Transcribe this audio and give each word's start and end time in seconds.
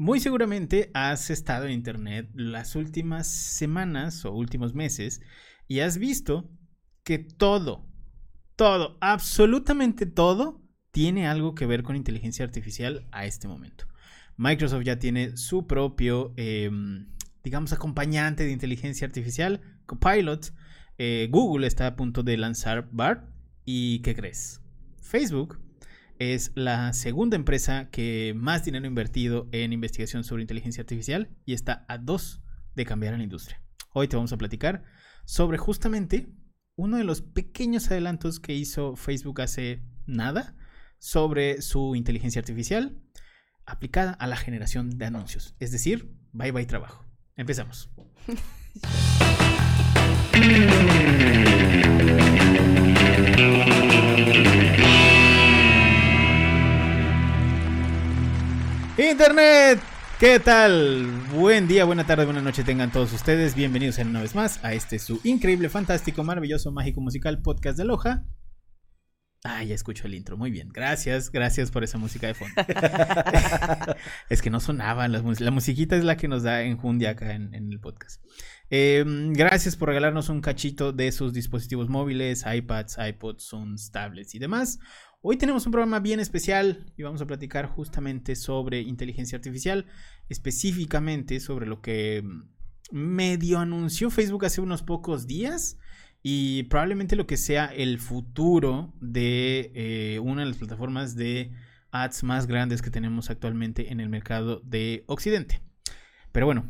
Muy 0.00 0.18
seguramente 0.18 0.90
has 0.94 1.28
estado 1.28 1.66
en 1.66 1.72
internet 1.72 2.30
las 2.32 2.74
últimas 2.74 3.26
semanas 3.26 4.24
o 4.24 4.32
últimos 4.32 4.74
meses 4.74 5.20
y 5.68 5.80
has 5.80 5.98
visto 5.98 6.50
que 7.04 7.18
todo, 7.18 7.86
todo, 8.56 8.96
absolutamente 9.02 10.06
todo 10.06 10.66
tiene 10.90 11.26
algo 11.26 11.54
que 11.54 11.66
ver 11.66 11.82
con 11.82 11.96
inteligencia 11.96 12.46
artificial 12.46 13.06
a 13.12 13.26
este 13.26 13.46
momento. 13.46 13.84
Microsoft 14.38 14.84
ya 14.84 14.98
tiene 14.98 15.36
su 15.36 15.66
propio, 15.66 16.32
em, 16.38 17.10
digamos, 17.44 17.74
acompañante 17.74 18.44
de 18.44 18.52
inteligencia 18.52 19.06
artificial, 19.06 19.60
Copilot. 19.84 20.54
Eh, 20.96 21.28
Google 21.30 21.66
está 21.66 21.86
a 21.86 21.96
punto 21.96 22.22
de 22.22 22.38
lanzar 22.38 22.88
BART. 22.90 23.28
¿Y 23.66 23.98
qué 23.98 24.14
crees? 24.14 24.62
Facebook 25.02 25.60
es 26.20 26.52
la 26.54 26.92
segunda 26.92 27.34
empresa 27.34 27.88
que 27.90 28.34
más 28.36 28.64
dinero 28.64 28.84
ha 28.84 28.88
invertido 28.88 29.48
en 29.52 29.72
investigación 29.72 30.22
sobre 30.22 30.42
inteligencia 30.42 30.82
artificial 30.82 31.30
y 31.46 31.54
está 31.54 31.86
a 31.88 31.96
dos 31.96 32.42
de 32.76 32.84
cambiar 32.84 33.14
a 33.14 33.16
la 33.16 33.24
industria. 33.24 33.62
Hoy 33.94 34.06
te 34.06 34.16
vamos 34.16 34.32
a 34.34 34.36
platicar 34.36 34.84
sobre 35.24 35.56
justamente 35.56 36.30
uno 36.76 36.98
de 36.98 37.04
los 37.04 37.22
pequeños 37.22 37.90
adelantos 37.90 38.38
que 38.38 38.54
hizo 38.54 38.96
Facebook 38.96 39.40
hace 39.40 39.82
nada 40.04 40.54
sobre 40.98 41.62
su 41.62 41.96
inteligencia 41.96 42.40
artificial 42.40 43.00
aplicada 43.64 44.12
a 44.12 44.26
la 44.26 44.36
generación 44.36 44.98
de 44.98 45.06
anuncios. 45.06 45.54
Es 45.58 45.72
decir, 45.72 46.14
bye 46.32 46.52
bye 46.52 46.66
trabajo. 46.66 47.06
Empezamos. 47.34 47.88
Internet, 59.20 59.80
¿qué 60.18 60.40
tal? 60.40 61.06
Buen 61.34 61.68
día, 61.68 61.84
buena 61.84 62.06
tarde, 62.06 62.24
buena 62.24 62.40
noche 62.40 62.64
tengan 62.64 62.90
todos 62.90 63.12
ustedes. 63.12 63.54
Bienvenidos 63.54 63.98
una 63.98 64.22
vez 64.22 64.34
más 64.34 64.64
a 64.64 64.72
este 64.72 64.98
su 64.98 65.20
increíble, 65.24 65.68
fantástico, 65.68 66.24
maravilloso, 66.24 66.72
mágico, 66.72 67.02
musical 67.02 67.42
podcast 67.42 67.76
de 67.76 67.84
Loja. 67.84 68.24
Ah, 69.44 69.62
ya 69.62 69.74
escucho 69.74 70.06
el 70.06 70.14
intro. 70.14 70.38
Muy 70.38 70.50
bien. 70.50 70.70
Gracias, 70.70 71.30
gracias 71.30 71.70
por 71.70 71.84
esa 71.84 71.98
música 71.98 72.28
de 72.28 72.34
fondo. 72.34 72.54
es 74.30 74.40
que 74.40 74.48
no 74.48 74.58
sonaban 74.58 75.12
las 75.12 75.40
La 75.40 75.50
musiquita 75.50 75.96
es 75.96 76.04
la 76.04 76.16
que 76.16 76.26
nos 76.26 76.42
da 76.42 76.62
enjundia 76.62 77.10
acá 77.10 77.34
en, 77.34 77.54
el 77.54 77.78
podcast. 77.78 78.24
Em, 78.70 79.34
gracias 79.34 79.76
por 79.76 79.88
regalarnos 79.88 80.30
un 80.30 80.40
cachito 80.40 80.92
de 80.92 81.12
sus 81.12 81.34
dispositivos 81.34 81.90
móviles, 81.90 82.46
iPads, 82.50 82.96
iPods, 83.06 83.44
Zooms, 83.48 83.90
tablets 83.90 84.34
y 84.34 84.38
demás. 84.38 84.78
Hoy 85.22 85.36
tenemos 85.36 85.66
un 85.66 85.72
programa 85.72 86.00
bien 86.00 86.18
especial 86.18 86.86
y 86.96 87.02
vamos 87.02 87.20
a 87.20 87.26
platicar 87.26 87.66
justamente 87.66 88.34
sobre 88.34 88.80
inteligencia 88.80 89.36
artificial, 89.36 89.84
específicamente 90.30 91.40
sobre 91.40 91.66
lo 91.66 91.82
que 91.82 92.24
medio 92.90 93.58
anunció 93.58 94.08
Facebook 94.08 94.46
hace 94.46 94.62
unos 94.62 94.82
pocos 94.82 95.26
días 95.26 95.78
y 96.22 96.62
probablemente 96.64 97.16
lo 97.16 97.26
que 97.26 97.36
sea 97.36 97.66
el 97.66 97.98
futuro 97.98 98.94
de 99.02 99.72
eh, 99.74 100.20
una 100.20 100.40
de 100.40 100.48
las 100.48 100.56
plataformas 100.56 101.14
de 101.16 101.52
ads 101.90 102.22
más 102.22 102.46
grandes 102.46 102.80
que 102.80 102.88
tenemos 102.88 103.28
actualmente 103.28 103.92
en 103.92 104.00
el 104.00 104.08
mercado 104.08 104.62
de 104.64 105.04
Occidente. 105.06 105.60
Pero 106.32 106.46
bueno, 106.46 106.64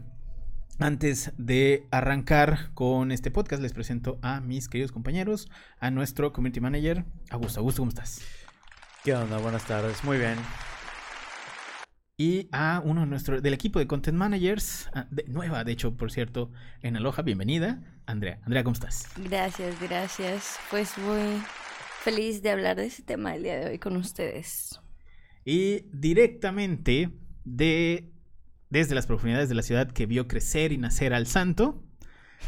antes 0.80 1.32
de 1.36 1.86
arrancar 1.90 2.72
con 2.74 3.12
este 3.12 3.30
podcast, 3.30 3.62
les 3.62 3.72
presento 3.72 4.18
a 4.22 4.40
mis 4.40 4.68
queridos 4.68 4.92
compañeros, 4.92 5.48
a 5.78 5.90
nuestro 5.90 6.32
community 6.32 6.60
manager, 6.60 7.04
Augusto. 7.30 7.60
Augusto, 7.60 7.82
¿cómo 7.82 7.90
estás? 7.90 8.22
¿Qué 9.04 9.14
onda? 9.14 9.38
Buenas 9.38 9.66
tardes, 9.66 10.02
muy 10.04 10.18
bien. 10.18 10.36
Y 12.16 12.48
a 12.52 12.82
uno 12.84 13.02
de 13.02 13.06
nuestro, 13.06 13.40
del 13.40 13.54
equipo 13.54 13.78
de 13.78 13.86
Content 13.86 14.16
Managers, 14.16 14.90
ah, 14.94 15.06
nueva, 15.26 15.64
de 15.64 15.72
hecho, 15.72 15.96
por 15.96 16.10
cierto, 16.10 16.50
en 16.82 16.96
Aloha, 16.96 17.22
bienvenida, 17.22 17.82
Andrea. 18.06 18.40
Andrea, 18.44 18.64
¿cómo 18.64 18.74
estás? 18.74 19.08
Gracias, 19.16 19.80
gracias. 19.80 20.58
Pues 20.70 20.96
muy 20.98 21.42
feliz 22.02 22.42
de 22.42 22.50
hablar 22.50 22.76
de 22.76 22.86
ese 22.86 23.02
tema 23.02 23.34
el 23.34 23.42
día 23.42 23.58
de 23.60 23.70
hoy 23.70 23.78
con 23.78 23.96
ustedes. 23.96 24.80
Y 25.44 25.86
directamente 25.92 27.10
de 27.44 28.12
desde 28.70 28.94
las 28.94 29.06
profundidades 29.06 29.48
de 29.48 29.54
la 29.54 29.62
ciudad 29.62 29.90
que 29.90 30.06
vio 30.06 30.26
crecer 30.28 30.72
y 30.72 30.78
nacer 30.78 31.12
al 31.12 31.26
santo. 31.26 31.82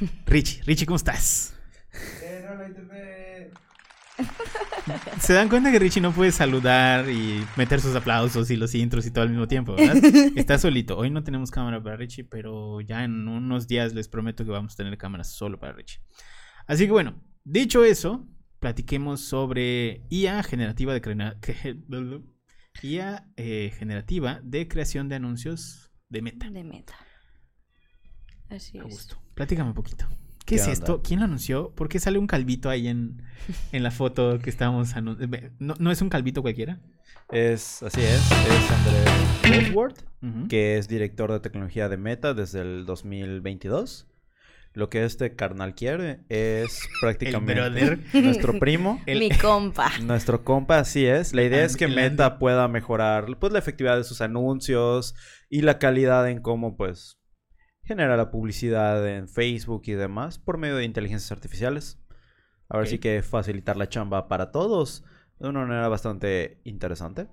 Richie, 0.26 0.62
Richie, 0.64 0.86
¿cómo 0.86 0.96
estás? 0.96 1.54
Se 5.20 5.32
dan 5.32 5.48
cuenta 5.48 5.70
que 5.70 5.78
Richie 5.78 6.00
no 6.00 6.12
puede 6.12 6.32
saludar 6.32 7.08
y 7.08 7.44
meter 7.56 7.80
sus 7.80 7.94
aplausos 7.94 8.50
y 8.50 8.56
los 8.56 8.74
intros 8.74 9.06
y 9.06 9.10
todo 9.10 9.22
al 9.22 9.30
mismo 9.30 9.46
tiempo, 9.46 9.74
¿verdad? 9.74 9.96
Está 10.36 10.58
solito. 10.58 10.96
Hoy 10.96 11.10
no 11.10 11.22
tenemos 11.22 11.50
cámara 11.50 11.82
para 11.82 11.96
Richie, 11.96 12.24
pero 12.24 12.80
ya 12.80 13.04
en 13.04 13.28
unos 13.28 13.68
días 13.68 13.94
les 13.94 14.08
prometo 14.08 14.44
que 14.44 14.50
vamos 14.50 14.74
a 14.74 14.76
tener 14.76 14.98
cámaras 14.98 15.32
solo 15.32 15.58
para 15.58 15.72
Richie. 15.72 16.00
Así 16.66 16.86
que 16.86 16.92
bueno, 16.92 17.22
dicho 17.44 17.84
eso, 17.84 18.26
platiquemos 18.58 19.20
sobre 19.20 20.04
IA 20.10 20.42
generativa 20.42 20.92
de 20.94 22.22
IA 22.82 23.26
eh, 23.36 23.72
generativa 23.76 24.40
de 24.42 24.68
creación 24.68 25.08
de 25.08 25.16
anuncios 25.16 25.91
de 26.12 26.22
Meta. 26.22 26.50
De 26.50 26.62
Meta. 26.62 26.94
Así 28.50 28.76
es. 28.76 28.84
gusto. 28.84 29.16
Platícame 29.34 29.70
un 29.70 29.74
poquito. 29.74 30.06
¿Qué, 30.44 30.56
es 30.56 30.68
esto? 30.68 31.00
¿Quién 31.02 31.20
lo 31.20 31.24
anunció? 31.24 31.70
¿Por 31.70 31.88
qué 31.88 31.98
sale 31.98 32.18
un 32.18 32.26
calvito 32.26 32.68
ahí 32.68 32.88
en, 32.88 33.22
la 33.72 33.90
foto 33.90 34.38
que 34.38 34.50
estábamos 34.50 34.94
anunciando? 34.94 35.38
¿No, 35.58 35.90
es 35.90 36.02
un 36.02 36.10
calvito 36.10 36.42
cualquiera? 36.42 36.80
Es, 37.30 37.82
así 37.82 38.02
es, 38.02 38.30
es 38.30 38.70
Andrés 38.70 39.74
Woodward, 39.74 39.94
que 40.48 40.76
es 40.76 40.86
director 40.88 41.32
de 41.32 41.40
tecnología 41.40 41.88
de 41.88 41.96
Meta 41.96 42.34
desde 42.34 42.60
el 42.60 42.84
2022. 42.84 44.06
Lo 44.74 44.88
que 44.88 45.04
este 45.04 45.36
carnal 45.36 45.74
quiere 45.74 46.20
es 46.28 46.88
prácticamente 47.00 47.98
nuestro 48.14 48.58
primo. 48.58 49.02
Mi 49.06 49.30
compa. 49.30 49.90
Nuestro 50.02 50.44
compa, 50.44 50.78
así 50.78 51.04
es. 51.04 51.34
La 51.34 51.42
idea 51.42 51.64
es 51.64 51.76
que 51.76 51.88
Meta 51.88 52.38
pueda 52.38 52.68
mejorar 52.68 53.36
pues, 53.38 53.52
la 53.52 53.58
efectividad 53.58 53.96
de 53.96 54.04
sus 54.04 54.20
anuncios 54.22 55.14
y 55.50 55.62
la 55.62 55.78
calidad 55.78 56.28
en 56.28 56.40
cómo 56.40 56.76
pues 56.76 57.18
genera 57.84 58.16
la 58.16 58.30
publicidad 58.30 59.06
en 59.08 59.28
Facebook 59.28 59.82
y 59.86 59.92
demás 59.92 60.38
por 60.38 60.56
medio 60.56 60.76
de 60.76 60.84
inteligencias 60.84 61.32
artificiales. 61.32 61.98
Ahora 62.68 62.86
sí 62.86 62.98
que 62.98 63.22
facilitar 63.22 63.76
la 63.76 63.90
chamba 63.90 64.28
para 64.28 64.50
todos 64.50 65.04
de 65.38 65.48
una 65.48 65.60
manera 65.60 65.88
bastante 65.88 66.62
interesante. 66.64 67.28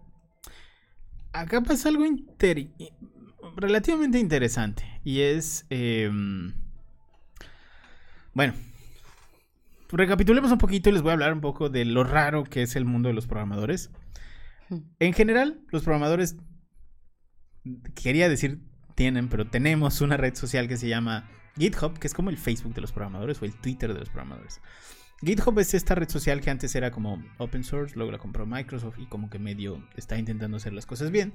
Acá 1.32 1.62
pasa 1.62 1.88
algo 1.88 2.04
relativamente 3.56 4.20
interesante 4.20 4.84
y 5.06 5.22
es... 5.22 5.66
Em, 5.70 6.69
bueno, 8.34 8.54
recapitulemos 9.92 10.52
un 10.52 10.58
poquito 10.58 10.90
y 10.90 10.94
les 10.94 11.02
voy 11.02 11.12
a 11.12 11.14
hablar 11.14 11.34
un 11.34 11.42
poco 11.42 11.70
de 11.70 11.86
lo 11.86 12.04
raro 12.04 12.44
que 12.44 12.62
es 12.62 12.76
el 12.76 12.86
mundo 12.86 13.10
de 13.10 13.16
los 13.16 13.28
programadores. 13.28 13.92
En 15.00 15.14
general, 15.14 15.62
los 15.70 15.84
programadores, 15.84 16.36
quería 17.96 18.30
decir 18.30 18.62
tienen, 18.96 19.30
pero 19.30 19.48
tenemos 19.48 20.02
una 20.02 20.18
red 20.18 20.36
social 20.36 20.68
que 20.68 20.76
se 20.76 20.90
llama 20.90 21.30
GitHub, 21.58 21.98
que 21.98 22.08
es 22.08 22.14
como 22.14 22.30
el 22.30 22.38
Facebook 22.38 22.74
de 22.74 22.82
los 22.82 22.92
programadores 22.92 23.42
o 23.42 23.46
el 23.46 23.54
Twitter 23.54 23.94
de 23.94 24.00
los 24.00 24.10
programadores. 24.10 24.60
GitHub 25.22 25.58
es 25.60 25.74
esta 25.74 25.96
red 25.96 26.10
social 26.10 26.42
que 26.42 26.50
antes 26.50 26.76
era 26.76 26.92
como 26.92 27.24
open 27.38 27.64
source, 27.64 27.96
luego 27.96 28.12
la 28.12 28.18
compró 28.18 28.46
Microsoft 28.46 29.00
y 29.00 29.06
como 29.08 29.30
que 29.30 29.40
medio 29.40 29.88
está 29.96 30.18
intentando 30.18 30.58
hacer 30.58 30.74
las 30.74 30.86
cosas 30.86 31.12
bien. 31.12 31.34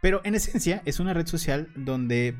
Pero 0.00 0.22
en 0.24 0.34
esencia 0.34 0.82
es 0.86 0.98
una 0.98 1.14
red 1.14 1.26
social 1.26 1.68
donde 1.76 2.36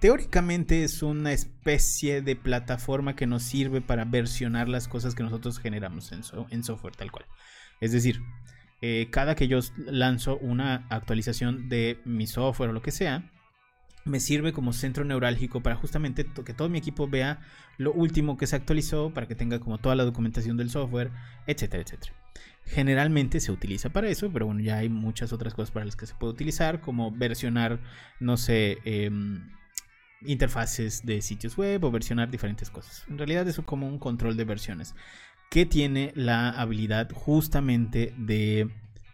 teóricamente 0.00 0.82
es 0.82 1.02
una 1.02 1.32
especie 1.32 2.22
de 2.22 2.34
plataforma 2.34 3.14
que 3.14 3.26
nos 3.26 3.42
sirve 3.42 3.80
para 3.80 4.04
versionar 4.04 4.68
las 4.68 4.88
cosas 4.88 5.14
que 5.14 5.22
nosotros 5.22 5.58
generamos 5.58 6.10
en, 6.12 6.64
software 6.64 6.96
tal 6.96 7.12
cual. 7.12 7.26
Es 7.80 7.92
decir, 7.92 8.20
eh, 8.80 9.08
cada 9.10 9.34
que 9.34 9.46
yo 9.46 9.60
lanzo 9.76 10.38
una 10.38 10.86
actualización 10.88 11.68
de 11.68 12.00
mi 12.04 12.26
software 12.26 12.70
o 12.70 12.72
lo 12.72 12.82
que 12.82 12.90
sea, 12.90 13.30
me 14.06 14.20
sirve 14.20 14.54
como 14.54 14.72
centro 14.72 15.04
neurálgico 15.04 15.62
para 15.62 15.76
justamente 15.76 16.26
que 16.44 16.54
todo 16.54 16.70
mi 16.70 16.78
equipo 16.78 17.06
vea 17.06 17.40
lo 17.76 17.92
último 17.92 18.38
que 18.38 18.46
se 18.46 18.56
actualizó, 18.56 19.12
para 19.12 19.28
que 19.28 19.34
tenga 19.34 19.60
como 19.60 19.76
toda 19.76 19.94
la 19.94 20.04
documentación 20.04 20.56
del 20.56 20.70
software, 20.70 21.10
etcétera, 21.46 21.82
etcétera. 21.82 22.14
Generalmente 22.64 23.40
se 23.40 23.52
utiliza 23.52 23.90
para 23.90 24.08
eso, 24.08 24.30
pero 24.32 24.46
bueno, 24.46 24.60
ya 24.60 24.78
hay 24.78 24.88
muchas 24.88 25.34
otras 25.34 25.52
cosas 25.52 25.70
para 25.70 25.84
las 25.84 25.96
que 25.96 26.06
se 26.06 26.14
puede 26.14 26.32
utilizar, 26.32 26.80
como 26.80 27.10
versionar, 27.10 27.80
no 28.18 28.38
sé, 28.38 28.78
em, 28.84 29.50
interfaces 30.22 31.04
de 31.04 31.22
sitios 31.22 31.56
web 31.56 31.84
o 31.84 31.90
versionar 31.90 32.30
diferentes 32.30 32.70
cosas. 32.70 33.04
En 33.08 33.18
realidad 33.18 33.46
es 33.48 33.58
como 33.60 33.86
un 33.86 33.98
control 33.98 34.36
de 34.36 34.44
versiones 34.44 34.94
que 35.50 35.66
tiene 35.66 36.12
la 36.14 36.50
habilidad 36.50 37.10
justamente 37.12 38.14
de 38.16 38.70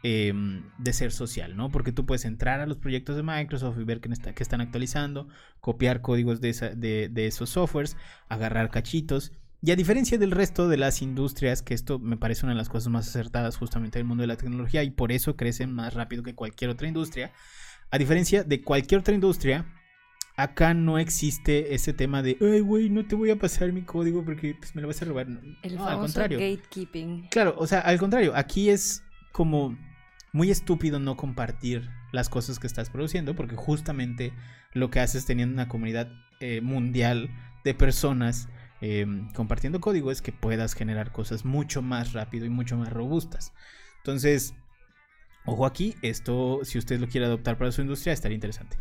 Em, 0.08 0.62
de 0.78 0.92
ser 0.92 1.10
social, 1.10 1.56
¿no? 1.56 1.68
Porque 1.70 1.90
tú 1.90 2.06
puedes 2.06 2.26
entrar 2.26 2.60
a 2.60 2.66
los 2.66 2.76
proyectos 2.76 3.16
de 3.16 3.24
Microsoft 3.24 3.76
y 3.80 3.82
ver 3.82 4.00
que, 4.00 4.08
está, 4.12 4.30
están 4.38 4.60
actualizando, 4.60 5.26
copiar 5.60 6.00
códigos 6.00 6.40
de, 6.40 7.10
de, 7.10 7.26
esos 7.26 7.50
softwares, 7.50 7.96
agarrar 8.28 8.70
cachitos. 8.70 9.32
Y 9.62 9.72
a 9.72 9.74
diferencia 9.76 10.16
del 10.16 10.30
resto 10.30 10.68
de 10.68 10.76
las 10.76 11.02
industrias, 11.02 11.60
que 11.60 11.74
esto 11.74 11.98
me 11.98 12.16
parece 12.16 12.46
una 12.46 12.52
de 12.52 12.58
las 12.58 12.68
cosas 12.68 12.88
más 12.92 13.08
acertadas 13.08 13.56
justamente 13.56 13.98
del 13.98 14.06
mundo 14.06 14.20
de 14.20 14.28
la 14.28 14.36
tecnología 14.36 14.84
y 14.84 14.90
por 14.90 15.10
eso 15.10 15.34
crecen 15.34 15.72
más 15.72 15.94
rápido 15.94 16.22
que 16.22 16.36
cualquier 16.36 16.70
otra 16.70 16.86
industria, 16.86 17.32
A 17.90 17.98
diferencia 17.98 18.44
de 18.44 18.62
cualquier 18.62 19.00
otra 19.00 19.12
industria, 19.12 19.66
acá 20.36 20.74
no 20.74 20.98
existe 20.98 21.74
ese 21.74 21.92
tema 21.92 22.22
de, 22.22 22.36
ay, 22.40 22.60
güey, 22.60 22.90
no 22.90 23.06
te 23.06 23.14
voy 23.14 23.30
a 23.30 23.36
pasar 23.36 23.72
mi 23.72 23.82
código 23.82 24.24
porque 24.24 24.54
pues, 24.54 24.74
me 24.74 24.82
lo 24.82 24.88
vas 24.88 25.00
a 25.00 25.06
robar. 25.06 25.26
El 25.62 25.76
no, 25.76 25.86
al 25.86 25.98
contrario. 25.98 26.38
gatekeeping. 26.38 27.28
Claro, 27.30 27.54
o 27.58 27.66
sea, 27.66 27.80
al 27.80 27.98
contrario, 27.98 28.32
aquí 28.36 28.68
es 28.68 29.02
como 29.32 29.76
muy 30.32 30.50
estúpido 30.50 30.98
no 30.98 31.16
compartir 31.16 31.88
las 32.12 32.28
cosas 32.28 32.58
que 32.58 32.66
estás 32.66 32.90
produciendo 32.90 33.34
porque 33.34 33.56
justamente 33.56 34.32
lo 34.74 34.90
que 34.90 35.00
haces 35.00 35.24
teniendo 35.24 35.54
una 35.54 35.68
comunidad 35.68 36.12
eh, 36.40 36.60
mundial 36.60 37.30
de 37.64 37.74
personas 37.74 38.48
em, 38.82 39.32
compartiendo 39.32 39.80
código 39.80 40.10
es 40.10 40.20
que 40.20 40.32
puedas 40.32 40.74
generar 40.74 41.12
cosas 41.12 41.46
mucho 41.46 41.80
más 41.80 42.12
rápido 42.12 42.44
y 42.44 42.50
mucho 42.50 42.76
más 42.76 42.92
robustas. 42.92 43.54
Entonces, 43.98 44.54
ojo 45.46 45.64
aquí, 45.64 45.94
esto 46.02 46.60
si 46.62 46.76
usted 46.76 47.00
lo 47.00 47.08
quiere 47.08 47.26
adoptar 47.26 47.56
para 47.56 47.72
su 47.72 47.80
industria 47.80 48.12
estaría 48.12 48.34
interesante. 48.34 48.76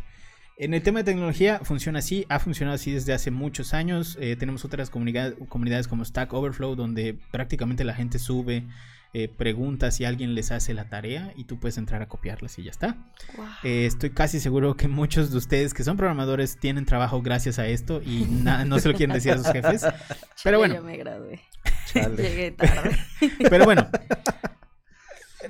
En 0.58 0.72
el 0.72 0.82
tema 0.82 1.00
de 1.00 1.04
tecnología 1.04 1.60
funciona 1.62 1.98
así, 1.98 2.24
ha 2.30 2.38
funcionado 2.38 2.76
así 2.76 2.90
desde 2.90 3.12
hace 3.12 3.30
muchos 3.30 3.74
años. 3.74 4.16
Eh, 4.18 4.36
tenemos 4.36 4.64
otras 4.64 4.88
comunidades 4.88 5.86
como 5.86 6.02
Stack 6.02 6.32
Overflow 6.32 6.74
donde 6.76 7.18
prácticamente 7.30 7.84
la 7.84 7.92
gente 7.92 8.18
sube 8.18 8.64
eh, 9.12 9.28
preguntas 9.28 9.96
si 9.96 10.06
alguien 10.06 10.34
les 10.34 10.52
hace 10.52 10.72
la 10.72 10.88
tarea 10.88 11.30
y 11.36 11.44
tú 11.44 11.60
puedes 11.60 11.76
entrar 11.76 12.00
a 12.00 12.08
copiarlas 12.08 12.58
y 12.58 12.62
ya 12.62 12.70
está. 12.70 12.96
Eh, 13.64 13.84
estoy 13.84 14.10
casi 14.10 14.40
seguro 14.40 14.78
que 14.78 14.88
muchos 14.88 15.30
de 15.30 15.36
ustedes 15.36 15.74
que 15.74 15.84
son 15.84 15.98
programadores 15.98 16.56
tienen 16.56 16.86
trabajo 16.86 17.20
gracias 17.20 17.58
a 17.58 17.66
esto 17.66 18.00
y 18.02 18.24
no 18.24 18.78
se 18.78 18.88
lo 18.88 18.94
quieren 18.94 19.12
decir 19.12 19.32
a 19.32 19.36
sus 19.36 19.48
jefes. 19.48 19.84
Pero 20.42 20.56
bueno. 20.56 20.76
Yo 20.76 20.82
me 20.82 20.96
gradué. 20.96 21.42
Llegué 22.16 22.52
tarde. 22.52 22.96
Pero 23.50 23.66
bueno. 23.66 23.86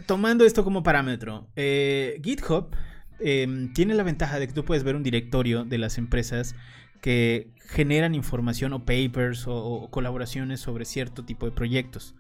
Tomando 0.07 0.45
esto 0.45 0.65
como 0.65 0.83
parámetro, 0.83 1.47
GitHub 1.55 2.75
Em, 3.19 3.73
tiene 3.73 3.95
la 3.95 4.03
ventaja 4.03 4.39
de 4.39 4.47
que 4.47 4.53
tú 4.53 4.65
puedes 4.65 4.85
ver 4.85 4.97
un 4.97 5.03
directorio 5.03 5.65
de 5.65 5.79
las 5.79 5.99
empresas 5.99 6.55
que 7.01 7.51
generan 7.69 8.15
información 8.15 8.73
o 8.73 8.85
papers 8.85 9.45
o, 9.47 9.89
colaboraciones 9.91 10.61
sobre 10.61 10.85
cierto 10.85 11.25
tipo 11.25 11.47
de 11.47 11.53
proyectos. 11.53 12.15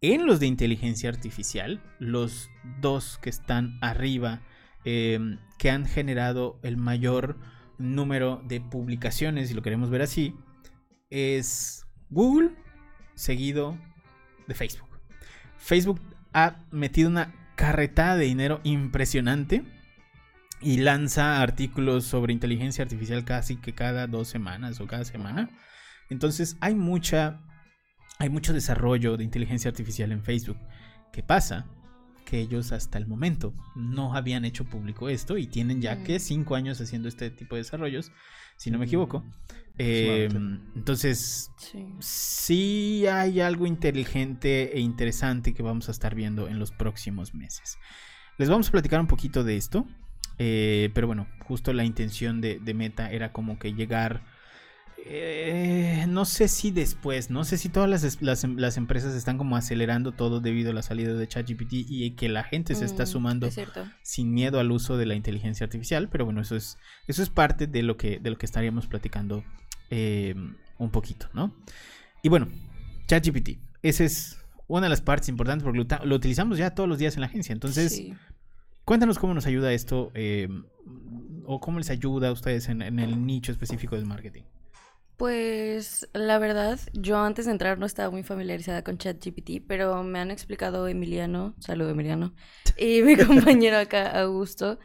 En 0.00 0.26
los 0.26 0.38
de 0.38 0.46
inteligencia 0.46 1.10
artificial, 1.10 1.82
los 1.98 2.50
dos 2.80 3.18
que 3.18 3.30
están 3.30 3.78
arriba, 3.80 4.42
em, 4.84 5.38
que 5.58 5.70
han 5.70 5.86
generado 5.86 6.60
el 6.62 6.76
mayor 6.76 7.36
número 7.78 8.42
de 8.46 8.60
publicaciones, 8.60 9.48
si 9.48 9.54
lo 9.54 9.62
queremos 9.62 9.90
ver 9.90 10.02
así, 10.02 10.34
es 11.10 11.84
Google, 12.10 12.50
seguido 13.14 13.76
de 14.46 14.54
Facebook. 14.54 14.88
Facebook 15.56 16.00
ha 16.32 16.64
metido 16.70 17.08
una 17.08 17.34
carretada 17.56 18.16
de 18.16 18.26
dinero 18.26 18.60
impresionante 18.62 19.64
y 20.60 20.78
lanza 20.78 21.40
artículos 21.40 22.04
sobre 22.04 22.32
inteligencia 22.32 22.82
artificial 22.82 23.24
casi 23.24 23.56
que 23.56 23.74
cada 23.74 24.06
dos 24.06 24.28
semanas 24.28 24.80
o 24.80 24.86
cada 24.86 25.04
semana. 25.04 25.50
Entonces 26.10 26.56
hay 26.60 26.74
mucha, 26.74 27.40
hay 28.18 28.28
mucho 28.30 28.52
desarrollo 28.52 29.16
de 29.16 29.24
inteligencia 29.24 29.70
artificial 29.70 30.12
en 30.12 30.22
Facebook. 30.22 30.58
¿Qué 31.12 31.22
pasa? 31.22 31.66
Que 32.24 32.40
ellos 32.40 32.72
hasta 32.72 32.98
el 32.98 33.06
momento 33.06 33.54
no 33.74 34.14
habían 34.14 34.44
hecho 34.44 34.64
público 34.64 35.08
esto 35.08 35.38
y 35.38 35.46
tienen 35.46 35.80
ya 35.80 36.02
que 36.02 36.16
mm. 36.16 36.20
cinco 36.20 36.54
años 36.56 36.80
haciendo 36.80 37.08
este 37.08 37.30
tipo 37.30 37.54
de 37.54 37.62
desarrollos, 37.62 38.12
si 38.56 38.70
no 38.70 38.78
me 38.78 38.86
equivoco. 38.86 39.24
Em, 39.80 40.60
entonces, 40.74 41.52
sí. 41.56 41.86
sí 42.00 43.06
hay 43.06 43.40
algo 43.40 43.64
inteligente 43.64 44.76
e 44.76 44.80
interesante 44.80 45.54
que 45.54 45.62
vamos 45.62 45.88
a 45.88 45.92
estar 45.92 46.16
viendo 46.16 46.48
en 46.48 46.58
los 46.58 46.72
próximos 46.72 47.32
meses. 47.32 47.78
Les 48.38 48.48
vamos 48.48 48.68
a 48.68 48.72
platicar 48.72 49.00
un 49.00 49.06
poquito 49.06 49.44
de 49.44 49.56
esto. 49.56 49.86
Eh, 50.38 50.90
pero 50.94 51.06
bueno, 51.06 51.26
justo 51.44 51.72
la 51.72 51.84
intención 51.84 52.40
de, 52.40 52.60
Meta 52.74 53.10
era 53.10 53.32
como 53.32 53.58
que 53.58 53.74
llegar... 53.74 54.22
Eh, 55.10 56.04
no 56.08 56.24
sé 56.24 56.48
si 56.48 56.70
después, 56.70 57.30
no 57.30 57.44
sé 57.44 57.56
si 57.56 57.70
todas 57.70 57.88
las, 58.20 58.76
empresas 58.76 59.14
están 59.14 59.38
como 59.38 59.56
acelerando 59.56 60.12
todo 60.12 60.40
debido 60.40 60.70
a 60.70 60.74
la 60.74 60.82
salida 60.82 61.14
de 61.14 61.26
ChatGPT 61.26 61.72
y 61.72 62.10
que 62.10 62.28
la 62.28 62.42
gente 62.42 62.74
se 62.74 62.84
está 62.84 63.04
mm, 63.04 63.06
sumando 63.06 63.48
sin 64.02 64.34
miedo 64.34 64.60
al 64.60 64.70
uso 64.70 64.98
de 64.98 65.06
la 65.06 65.14
inteligencia 65.14 65.64
artificial, 65.64 66.08
pero 66.10 66.26
bueno, 66.26 66.42
eso 66.42 66.56
es, 66.56 66.76
eso 67.06 67.22
es 67.22 67.30
parte 67.30 67.66
de 67.66 67.82
lo 67.82 67.96
que, 67.96 68.18
de 68.18 68.28
lo 68.28 68.36
que 68.36 68.44
estaríamos 68.44 68.86
platicando 68.86 69.44
eh, 69.88 70.34
un 70.76 70.90
poquito, 70.90 71.30
¿no? 71.32 71.54
Y 72.22 72.28
bueno, 72.28 72.48
ChatGPT, 73.06 73.60
esa 73.82 74.04
es 74.04 74.38
una 74.66 74.86
de 74.86 74.90
las 74.90 75.00
partes 75.00 75.30
importantes 75.30 75.64
porque 75.64 75.86
lo, 76.04 76.16
utilizamos 76.16 76.58
ya 76.58 76.74
todos 76.74 76.88
los 76.88 76.98
días 76.98 77.14
en 77.14 77.22
la 77.22 77.28
agencia, 77.28 77.52
entonces... 77.52 78.02
Cuéntanos 78.88 79.18
cómo 79.18 79.34
nos 79.34 79.44
ayuda 79.44 79.70
esto 79.74 80.10
eh, 80.14 80.48
o 81.44 81.60
cómo 81.60 81.76
les 81.76 81.90
ayuda 81.90 82.28
a 82.28 82.32
ustedes 82.32 82.70
en, 82.70 82.80
el 82.80 83.26
nicho 83.26 83.52
específico 83.52 83.96
del 83.96 84.06
marketing. 84.06 84.44
Pues 85.18 86.08
la 86.14 86.38
verdad, 86.38 86.80
yo 86.94 87.18
antes 87.18 87.44
de 87.44 87.52
entrar 87.52 87.78
no 87.78 87.84
estaba 87.84 88.10
muy 88.10 88.22
familiarizada 88.22 88.82
con 88.82 88.96
ChatGPT, 88.96 89.62
pero 89.68 90.02
me 90.04 90.20
han 90.20 90.30
explicado 90.30 90.88
Emiliano, 90.88 91.54
saludo 91.58 91.90
Emiliano, 91.90 92.32
y 92.78 93.02
mi 93.02 93.14
compañero 93.14 93.76
acá, 93.76 94.22
Augusto, 94.22 94.78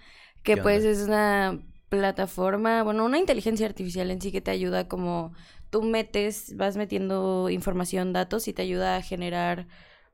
que 0.44 0.58
pues 0.58 0.84
es 0.84 1.08
una 1.08 1.62
plataforma, 1.88 2.84
bueno, 2.84 3.06
una 3.06 3.20
inteligencia 3.20 3.66
artificial 3.66 4.12
en 4.12 4.20
sí 4.20 4.34
que 4.34 4.42
te 4.42 4.52
ayuda 4.52 4.90
como 4.90 5.32
tú 5.70 5.82
metes, 5.82 6.58
vas 6.58 6.76
metiendo 6.76 7.50
información, 7.50 8.12
datos 8.12 8.50
y 8.50 8.54
te 8.54 8.64
ayuda 8.64 8.98
a 8.98 9.02
generar 9.02 9.66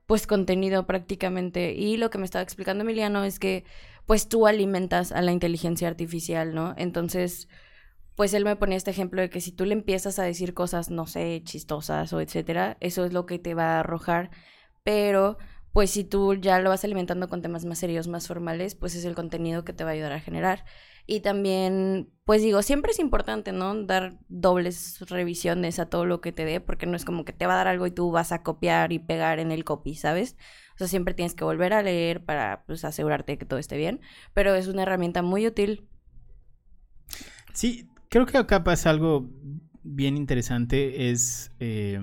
pues 0.09 0.25
contenido 0.25 0.87
prácticamente. 0.87 1.73
Y 1.73 1.97
lo 1.97 2.09
que 2.09 2.17
me 2.17 2.25
estaba 2.25 2.41
explicando 2.41 2.83
Emiliano 2.83 3.23
es 3.25 3.37
que 3.37 3.63
pues 4.07 4.27
tú 4.27 4.47
alimentas 4.47 5.11
a 5.11 5.21
la 5.21 5.31
inteligencia 5.31 5.87
artificial, 5.87 6.55
¿no? 6.55 6.73
Entonces, 6.77 7.47
pues 8.15 8.33
él 8.33 8.43
me 8.43 8.55
ponía 8.55 8.75
este 8.75 8.89
ejemplo 8.89 9.21
de 9.21 9.29
que 9.29 9.39
si 9.39 9.51
tú 9.51 9.65
le 9.65 9.73
empiezas 9.73 10.17
a 10.17 10.23
decir 10.23 10.55
cosas, 10.55 10.89
no 10.89 11.05
sé, 11.05 11.43
chistosas 11.43 12.11
o 12.11 12.21
etcétera, 12.21 12.75
eso 12.79 13.05
es 13.05 13.13
lo 13.13 13.27
que 13.27 13.37
te 13.37 13.53
va 13.53 13.75
a 13.75 13.79
arrojar, 13.81 14.31
pero 14.83 15.37
pues 15.73 15.91
si 15.91 16.03
tú 16.03 16.33
ya 16.33 16.59
lo 16.59 16.71
vas 16.71 16.83
alimentando 16.83 17.27
con 17.27 17.43
temas 17.43 17.65
más 17.65 17.77
serios, 17.77 18.07
más 18.07 18.27
formales, 18.27 18.73
pues 18.73 18.95
es 18.95 19.05
el 19.05 19.13
contenido 19.13 19.63
que 19.63 19.73
te 19.73 19.83
va 19.83 19.91
a 19.91 19.93
ayudar 19.93 20.13
a 20.13 20.21
generar. 20.21 20.65
Y 21.11 21.21
también, 21.21 22.07
pues 22.23 22.43
digo, 22.43 22.61
siempre 22.61 22.91
es 22.91 22.99
importante, 22.99 23.51
¿no? 23.51 23.73
Dar 23.83 24.19
dobles 24.27 24.99
revisiones 25.09 25.79
a 25.79 25.87
todo 25.87 26.05
lo 26.05 26.21
que 26.21 26.31
te 26.31 26.45
dé, 26.45 26.61
porque 26.61 26.85
no 26.85 26.95
es 26.95 27.03
como 27.03 27.25
que 27.25 27.33
te 27.33 27.47
va 27.47 27.53
a 27.53 27.57
dar 27.57 27.67
algo 27.67 27.87
y 27.87 27.91
tú 27.91 28.11
vas 28.11 28.31
a 28.31 28.43
copiar 28.43 28.91
y 28.91 28.99
pegar 28.99 29.39
en 29.39 29.51
el 29.51 29.63
copy, 29.63 29.95
¿sabes? 29.95 30.37
O 30.75 30.77
sea, 30.77 30.87
siempre 30.87 31.15
tienes 31.15 31.33
que 31.33 31.43
volver 31.43 31.73
a 31.73 31.81
leer 31.81 32.23
para 32.23 32.63
pues, 32.67 32.85
asegurarte 32.85 33.39
que 33.39 33.45
todo 33.47 33.57
esté 33.57 33.75
bien, 33.75 34.01
pero 34.35 34.53
es 34.53 34.67
una 34.67 34.83
herramienta 34.83 35.23
muy 35.23 35.47
útil. 35.47 35.87
Sí, 37.53 37.89
creo 38.09 38.27
que 38.27 38.37
acá 38.37 38.63
pasa 38.63 38.91
algo 38.91 39.31
bien 39.81 40.15
interesante, 40.15 41.09
es... 41.09 41.51
Eh, 41.59 41.99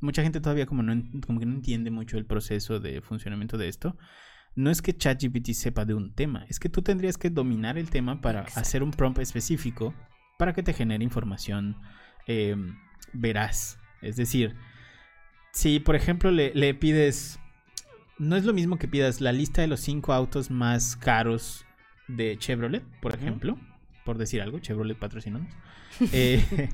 mucha 0.00 0.22
gente 0.22 0.42
todavía 0.42 0.66
como, 0.66 0.82
no, 0.82 1.02
como 1.26 1.40
que 1.40 1.46
no 1.46 1.54
entiende 1.54 1.90
mucho 1.90 2.18
el 2.18 2.26
proceso 2.26 2.78
de 2.78 3.00
funcionamiento 3.00 3.56
de 3.56 3.68
esto 3.68 3.96
no 4.56 4.70
es 4.70 4.82
que 4.82 4.96
ChatGPT 4.96 5.52
sepa 5.52 5.84
de 5.84 5.94
un 5.94 6.12
tema, 6.12 6.44
es 6.48 6.60
que 6.60 6.68
tú 6.68 6.82
tendrías 6.82 7.18
que 7.18 7.30
dominar 7.30 7.76
el 7.78 7.90
tema 7.90 8.20
para 8.20 8.42
hacer 8.54 8.82
un 8.82 8.92
prompt 8.92 9.18
específico 9.18 9.94
para 10.38 10.52
que 10.52 10.62
te 10.62 10.72
genere 10.72 11.04
información 11.04 11.76
em, 12.26 12.76
veraz. 13.12 13.78
Es 14.00 14.16
decir, 14.16 14.54
si 15.52 15.80
por 15.80 15.96
ejemplo 15.96 16.30
le, 16.30 16.74
pides, 16.74 17.38
no 18.18 18.36
es 18.36 18.44
lo 18.44 18.52
mismo 18.52 18.78
que 18.78 18.88
pidas 18.88 19.20
la 19.20 19.32
lista 19.32 19.62
de 19.62 19.68
los 19.68 19.80
cinco 19.80 20.12
autos 20.12 20.50
más 20.50 20.96
caros 20.96 21.64
de 22.06 22.36
Chevrolet, 22.38 22.82
por 23.00 23.14
ejemplo, 23.14 23.58
por 24.04 24.18
decir 24.18 24.42
algo, 24.42 24.58
Chevrolet 24.58 24.98
patrocinamos. 24.98 25.52
Eh, 26.12 26.70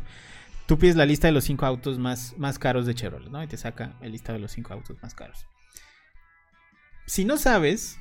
tú 0.66 0.78
pides 0.78 0.96
la 0.96 1.04
lista 1.04 1.26
de 1.26 1.32
los 1.32 1.44
cinco 1.44 1.66
autos 1.66 1.99
más, 1.99 2.34
más 2.38 2.58
caros 2.58 2.87
de 2.87 2.94
Chevrolet, 2.94 3.28
¿no? 3.28 3.42
Y 3.42 3.46
te 3.46 3.58
saca 3.58 3.94
la 4.00 4.08
lista 4.08 4.32
de 4.32 4.38
los 4.38 4.50
cinco 4.50 4.72
autos 4.72 4.96
más 5.02 5.14
caros. 5.14 5.46
Si 7.11 7.25
no 7.25 7.38
sabes, 7.38 7.99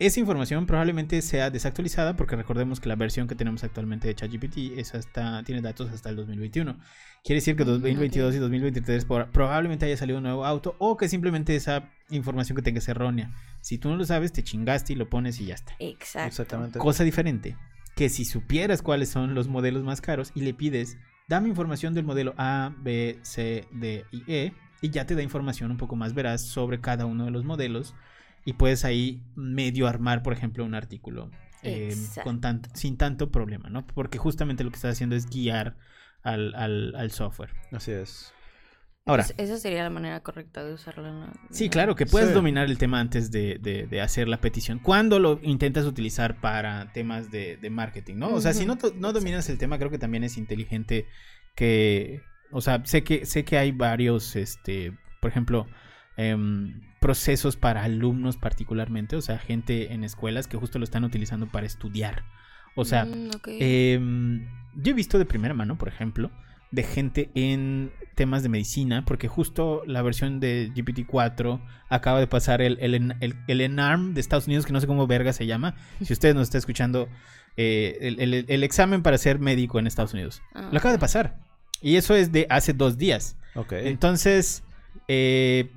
esa 0.00 0.18
información 0.18 0.66
probablemente 0.66 1.22
sea 1.22 1.48
desactualizada 1.48 2.16
porque 2.16 2.34
recordemos 2.34 2.80
que 2.80 2.88
la 2.88 2.96
versión 2.96 3.28
que 3.28 3.36
tenemos 3.36 3.62
actualmente 3.62 4.08
de 4.08 4.16
ChatGPT 4.16 4.76
es 4.76 4.96
hasta, 4.96 5.44
tiene 5.44 5.62
datos 5.62 5.92
hasta 5.92 6.10
el 6.10 6.16
2021. 6.16 6.76
Quiere 7.22 7.36
decir 7.36 7.54
que 7.54 7.62
2022 7.62 8.34
mm, 8.34 8.36
y 8.36 8.40
2023 8.40 9.04
probablemente 9.04 9.86
haya 9.86 9.96
salido 9.96 10.18
un 10.18 10.24
nuevo 10.24 10.44
auto 10.44 10.74
o 10.80 10.96
que 10.96 11.08
simplemente 11.08 11.54
esa 11.54 11.92
información 12.10 12.56
que 12.56 12.62
tengas 12.62 12.82
es 12.82 12.88
errónea. 12.88 13.32
Si 13.60 13.78
tú 13.78 13.90
no 13.90 13.96
lo 13.96 14.04
sabes, 14.04 14.32
te 14.32 14.42
chingaste 14.42 14.94
y 14.94 14.96
lo 14.96 15.08
pones 15.08 15.38
y 15.38 15.46
ya 15.46 15.54
está. 15.54 15.76
Exacto. 15.78 16.26
Exactamente. 16.26 16.80
Cosa 16.80 17.04
diferente, 17.04 17.56
que 17.94 18.08
si 18.08 18.24
supieras 18.24 18.82
cuáles 18.82 19.08
son 19.08 19.36
los 19.36 19.46
modelos 19.46 19.84
más 19.84 20.00
caros 20.00 20.32
y 20.34 20.40
le 20.40 20.52
pides, 20.52 20.98
dame 21.28 21.48
información 21.48 21.94
del 21.94 22.06
modelo 22.06 22.34
A, 22.38 22.74
B, 22.80 23.20
C, 23.22 23.68
D 23.70 24.04
y 24.10 24.24
E, 24.26 24.52
y 24.80 24.90
ya 24.90 25.06
te 25.06 25.14
da 25.14 25.22
información 25.22 25.70
un 25.70 25.76
poco 25.76 25.94
más 25.94 26.12
veraz 26.12 26.42
sobre 26.42 26.80
cada 26.80 27.06
uno 27.06 27.24
de 27.24 27.30
los 27.30 27.44
modelos 27.44 27.94
y 28.44 28.54
puedes 28.54 28.84
ahí 28.84 29.22
medio 29.34 29.86
armar, 29.86 30.22
por 30.22 30.32
ejemplo, 30.32 30.64
un 30.64 30.74
artículo 30.74 31.30
eh, 31.62 31.94
con 32.24 32.40
sin 32.74 32.96
tanto 32.96 33.30
problema, 33.30 33.68
¿no? 33.68 33.86
Porque 33.86 34.18
justamente 34.18 34.64
lo 34.64 34.70
que 34.70 34.76
estás 34.76 34.92
haciendo 34.92 35.16
es 35.16 35.28
guiar 35.28 35.76
al, 36.22 36.54
al, 36.54 37.10
software. 37.10 37.50
Así 37.72 37.90
es. 37.92 38.32
Ahora. 39.06 39.24
esa 39.38 39.56
sería 39.56 39.82
la 39.82 39.90
manera 39.90 40.20
correcta 40.20 40.62
de 40.62 40.74
usarlo. 40.74 41.10
¿no? 41.10 41.32
Sí, 41.50 41.70
claro, 41.70 41.94
que 41.96 42.04
puedes 42.04 42.28
Sí. 42.28 42.34
dominar 42.34 42.66
el 42.66 42.76
tema 42.76 43.00
antes 43.00 43.30
de, 43.30 43.58
de- 43.58 43.86
de 43.86 44.00
hacer 44.02 44.28
la 44.28 44.40
petición. 44.40 44.78
Cuando 44.80 45.18
lo 45.18 45.40
intentas 45.42 45.86
utilizar 45.86 46.40
para 46.40 46.92
temas 46.92 47.30
de, 47.30 47.56
de 47.56 47.70
marketing, 47.70 48.16
¿no? 48.16 48.28
O 48.34 48.40
sea, 48.42 48.52
si 48.52 48.66
no, 48.66 48.76
no 48.96 49.12
dominas 49.14 49.48
el 49.48 49.56
tema, 49.56 49.78
creo 49.78 49.90
que 49.90 49.98
también 49.98 50.24
es 50.24 50.36
inteligente 50.36 51.06
que... 51.54 52.20
O 52.50 52.60
sea, 52.60 52.82
sé 52.84 53.02
que, 53.02 53.26
sé 53.26 53.44
que 53.44 53.58
hay 53.58 53.72
varios, 53.72 54.36
este, 54.36 54.92
por 55.20 55.30
ejemplo, 55.30 55.66
em, 56.18 56.82
procesos 57.00 57.56
para 57.56 57.84
alumnos 57.84 58.36
particularmente, 58.36 59.16
o 59.16 59.22
sea, 59.22 59.38
gente 59.38 59.92
en 59.94 60.04
escuelas 60.04 60.46
que 60.48 60.56
justo 60.58 60.78
lo 60.78 60.84
están 60.84 61.04
utilizando 61.04 61.46
para 61.46 61.64
estudiar. 61.66 62.24
O 62.76 62.84
sea, 62.84 63.06
Mm. 63.06 63.30
Em, 63.60 64.46
yo 64.74 64.90
he 64.90 64.94
visto 64.94 65.18
de 65.18 65.24
primera 65.24 65.54
mano, 65.54 65.78
por 65.78 65.88
ejemplo, 65.88 66.30
de 66.70 66.82
gente 66.82 67.30
en 67.34 67.90
temas 68.14 68.42
de 68.42 68.48
medicina, 68.50 69.04
porque 69.06 69.26
justo 69.28 69.82
la 69.86 70.02
versión 70.02 70.38
de 70.40 70.70
GPT-4 70.74 71.60
acaba 71.88 72.20
de 72.20 72.26
pasar 72.26 72.60
el, 72.60 72.76
el, 72.80 72.94
el- 73.20 73.36
el 73.46 73.60
ENARM 73.62 74.12
de 74.12 74.20
Estados 74.20 74.46
Unidos, 74.48 74.66
que 74.66 74.72
no 74.72 74.80
sé 74.80 74.86
cómo 74.86 75.06
verga 75.06 75.32
se 75.32 75.46
llama. 75.46 75.76
Si 76.02 76.12
usted 76.12 76.34
nos 76.34 76.42
está 76.44 76.58
escuchando, 76.58 77.08
eh, 77.56 77.96
el, 78.02 78.20
el- 78.20 78.44
el 78.48 78.64
examen 78.64 79.02
para 79.02 79.16
ser 79.18 79.38
médico 79.38 79.78
en 79.78 79.86
Estados 79.86 80.12
Unidos. 80.14 80.42
Ah, 80.54 80.68
Lo 80.70 80.78
acaba 80.78 80.92
de 80.92 80.98
pasar. 80.98 81.38
Y 81.80 81.94
eso 81.96 82.14
es 82.14 82.32
de 82.32 82.46
hace 82.50 82.72
dos 82.74 82.98
días. 82.98 83.36
Entonces, 83.88 84.62
eh, 85.06 85.70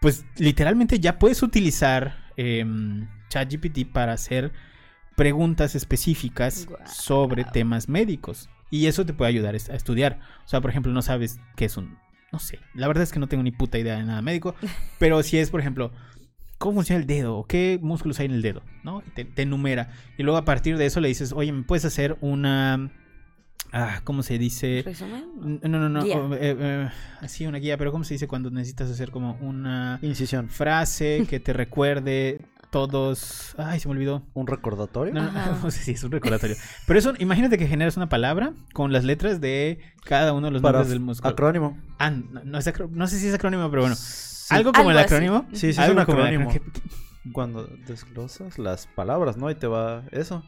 pues 0.00 0.24
literalmente 0.36 0.98
ya 0.98 1.18
puedes 1.18 1.42
utilizar 1.42 2.32
em, 2.36 3.08
ChatGPT 3.28 3.86
para 3.92 4.14
hacer 4.14 4.52
preguntas 5.14 5.74
específicas 5.74 6.66
sobre 6.86 7.44
temas 7.44 7.88
médicos. 7.88 8.48
Y 8.70 8.86
eso 8.86 9.04
te 9.04 9.12
puede 9.12 9.28
ayudar 9.28 9.54
a 9.54 9.56
estudiar. 9.56 10.20
O 10.44 10.48
sea, 10.48 10.60
por 10.60 10.70
ejemplo, 10.70 10.92
no 10.92 11.02
sabes 11.02 11.40
qué 11.56 11.66
es 11.66 11.76
un... 11.76 11.98
No 12.32 12.38
sé, 12.38 12.60
la 12.74 12.86
verdad 12.86 13.02
es 13.02 13.12
que 13.12 13.18
no 13.18 13.26
tengo 13.26 13.42
ni 13.42 13.50
puta 13.50 13.78
idea 13.78 13.96
de 13.96 14.04
nada 14.04 14.22
médico. 14.22 14.54
pero 14.98 15.22
si 15.22 15.36
es, 15.38 15.50
por 15.50 15.60
ejemplo, 15.60 15.92
cómo 16.58 16.76
funciona 16.76 17.00
el 17.00 17.06
dedo 17.06 17.44
qué 17.48 17.78
músculos 17.82 18.20
hay 18.20 18.26
en 18.26 18.32
el 18.32 18.42
dedo, 18.42 18.62
¿no? 18.84 19.02
Te, 19.14 19.24
te 19.24 19.42
enumera. 19.42 19.90
Y 20.16 20.22
luego 20.22 20.38
a 20.38 20.44
partir 20.44 20.78
de 20.78 20.86
eso 20.86 21.00
le 21.00 21.08
dices, 21.08 21.32
oye, 21.32 21.52
¿me 21.52 21.62
puedes 21.62 21.84
hacer 21.84 22.16
una... 22.20 22.90
Ah, 23.72 24.00
¿cómo 24.04 24.22
se 24.22 24.36
dice? 24.38 24.82
¿Resumen? 24.84 25.60
No, 25.62 25.78
no, 25.78 25.88
no. 25.88 26.02
Guía. 26.02 26.16
eh, 26.32 26.56
eh, 26.58 26.88
así 27.20 27.46
una 27.46 27.58
guía, 27.58 27.76
pero 27.78 27.92
¿cómo 27.92 28.02
se 28.04 28.14
dice 28.14 28.26
cuando 28.26 28.50
necesitas 28.50 28.90
hacer 28.90 29.10
como 29.10 29.34
una 29.40 29.98
Incisión. 30.02 30.48
frase 30.48 31.24
que 31.30 31.38
te 31.40 31.52
recuerde 31.52 32.40
todos... 32.70 33.54
Ay, 33.58 33.78
se 33.80 33.88
me 33.88 33.92
olvidó. 33.94 34.22
¿Un 34.34 34.46
recordatorio? 34.46 35.12
No, 35.14 35.22
no, 35.22 35.28
Ajá. 35.38 35.58
no 35.62 35.70
sé 35.70 35.82
si 35.82 35.92
es 35.92 36.02
un 36.04 36.10
recordatorio. 36.12 36.56
Pero 36.86 36.98
eso, 36.98 37.12
imagínate 37.18 37.58
que 37.58 37.66
generas 37.66 37.96
una 37.96 38.08
palabra 38.08 38.52
con 38.72 38.92
las 38.92 39.04
letras 39.04 39.40
de 39.40 39.78
cada 40.04 40.32
uno 40.32 40.46
de 40.48 40.52
los 40.52 40.62
Para 40.62 40.78
nombres 40.78 40.90
del 40.90 41.00
músculo. 41.00 41.30
acrónimo. 41.32 41.78
Ah, 41.98 42.10
no, 42.10 42.42
no 42.44 42.58
es 42.58 42.66
acro- 42.66 42.88
no 42.90 43.06
sé 43.06 43.18
si 43.18 43.28
es 43.28 43.34
acrónimo, 43.34 43.68
pero 43.70 43.82
bueno. 43.82 43.96
Sí, 43.96 44.54
Algo 44.54 44.72
como 44.72 44.90
el 44.90 44.98
así. 44.98 45.06
acrónimo. 45.06 45.46
Sí, 45.52 45.58
sí, 45.58 45.66
es 45.70 45.78
Algo 45.78 46.00
un 46.00 46.06
como 46.06 46.18
el 46.20 46.24
acrónimo. 46.26 46.50
acrónimo. 46.50 46.72
¿Qué- 46.74 46.80
qué- 46.80 47.32
Cuando 47.32 47.64
desglosas 47.86 48.58
las 48.58 48.86
palabras, 48.88 49.36
¿no? 49.36 49.50
Y 49.50 49.54
te 49.54 49.66
va 49.66 50.02
eso. 50.12 50.44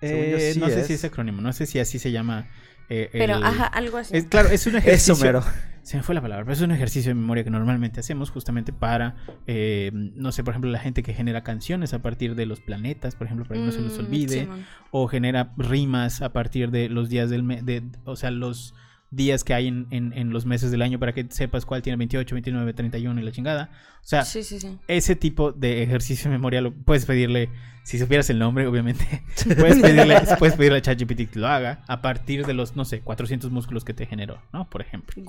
Eh, 0.00 0.50
sí 0.54 0.60
no 0.60 0.68
sé 0.68 0.84
si 0.84 0.92
es 0.94 1.04
acrónimo, 1.04 1.40
no 1.40 1.52
sé 1.52 1.66
si 1.66 1.78
así 1.78 1.98
se 1.98 2.12
llama. 2.12 2.48
eh, 2.88 3.08
Pero, 3.12 3.36
el- 3.36 3.44
ajá, 3.44 3.66
algo 3.66 3.96
así. 3.98 4.16
Es, 4.16 4.26
claro, 4.26 4.48
es 4.50 4.66
un 4.66 4.76
ejercicio. 4.76 5.14
Eso, 5.14 5.24
mero. 5.24 5.42
Se 5.82 5.96
me 5.96 6.02
fue 6.02 6.14
la 6.16 6.20
palabra, 6.20 6.44
pero 6.44 6.52
es 6.54 6.60
un 6.60 6.72
ejercicio 6.72 7.10
de 7.10 7.14
memoria 7.14 7.44
que 7.44 7.50
normalmente 7.50 8.00
hacemos 8.00 8.30
justamente 8.30 8.72
para, 8.72 9.14
eh, 9.46 9.90
no 9.92 10.32
sé, 10.32 10.42
por 10.42 10.52
ejemplo, 10.52 10.68
la 10.70 10.80
gente 10.80 11.04
que 11.04 11.14
genera 11.14 11.44
canciones 11.44 11.94
a 11.94 12.02
partir 12.02 12.34
de 12.34 12.44
los 12.44 12.60
planetas, 12.60 13.14
por 13.14 13.26
ejemplo, 13.28 13.46
para 13.46 13.60
que 13.60 13.64
no 13.66 13.70
se 13.72 13.82
los 13.82 13.96
Mm, 13.96 14.00
olvide, 14.00 14.48
o 14.90 15.06
genera 15.06 15.52
rimas 15.56 16.22
a 16.22 16.32
partir 16.32 16.72
de 16.72 16.88
los 16.88 17.08
días 17.08 17.30
del 17.30 17.44
mes, 17.44 17.64
de, 17.64 17.84
o 18.04 18.16
sea, 18.16 18.32
los 18.32 18.74
días 19.10 19.44
que 19.44 19.54
hay 19.54 19.68
en, 19.68 19.86
en- 19.90 20.12
en 20.12 20.30
los 20.30 20.46
meses 20.46 20.70
del 20.70 20.82
año 20.82 20.98
para 20.98 21.12
que 21.14 21.26
sepas 21.30 21.64
cuál 21.64 21.80
tiene 21.82 21.96
28, 21.96 22.34
29, 22.34 22.72
31 22.74 23.20
y 23.20 23.24
la 23.24 23.32
chingada. 23.32 23.70
O 24.02 24.06
sea, 24.06 24.24
Sí, 24.24 24.42
sí, 24.42 24.58
sí. 24.60 24.78
ese 24.88 25.16
tipo 25.16 25.52
de 25.52 25.82
ejercicio 25.82 26.30
de 26.30 26.36
memoria 26.36 26.60
lo 26.60 26.72
puedes 26.72 27.06
pedirle, 27.06 27.50
si 27.84 27.98
supieras 27.98 28.28
el 28.30 28.38
nombre, 28.40 28.66
obviamente, 28.66 29.04
puedes 29.58 29.78
pedirle, 29.80 30.16
puedes 30.38 30.56
pedirle 30.56 30.78
a 30.78 30.82
ChatGPT 30.82 31.30
que 31.30 31.38
lo 31.38 31.46
haga 31.46 31.82
a 31.86 32.02
partir 32.02 32.44
de 32.46 32.52
los, 32.54 32.74
no 32.76 32.84
sé, 32.84 33.00
400 33.00 33.50
músculos 33.50 33.84
que 33.84 33.94
te 33.94 34.06
generó, 34.06 34.42
¿no? 34.52 34.68
Por 34.68 34.80
ejemplo. 34.82 35.14
Qué 35.14 35.22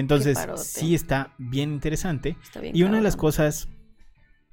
Entonces, 0.00 0.36
sí 0.56 0.94
está 0.94 1.34
bien 1.38 1.72
interesante. 1.72 2.36
Está 2.42 2.60
bien 2.60 2.76
Y 2.76 2.82
una 2.82 2.96
de 2.96 3.02
las 3.02 3.16
cosas, 3.16 3.68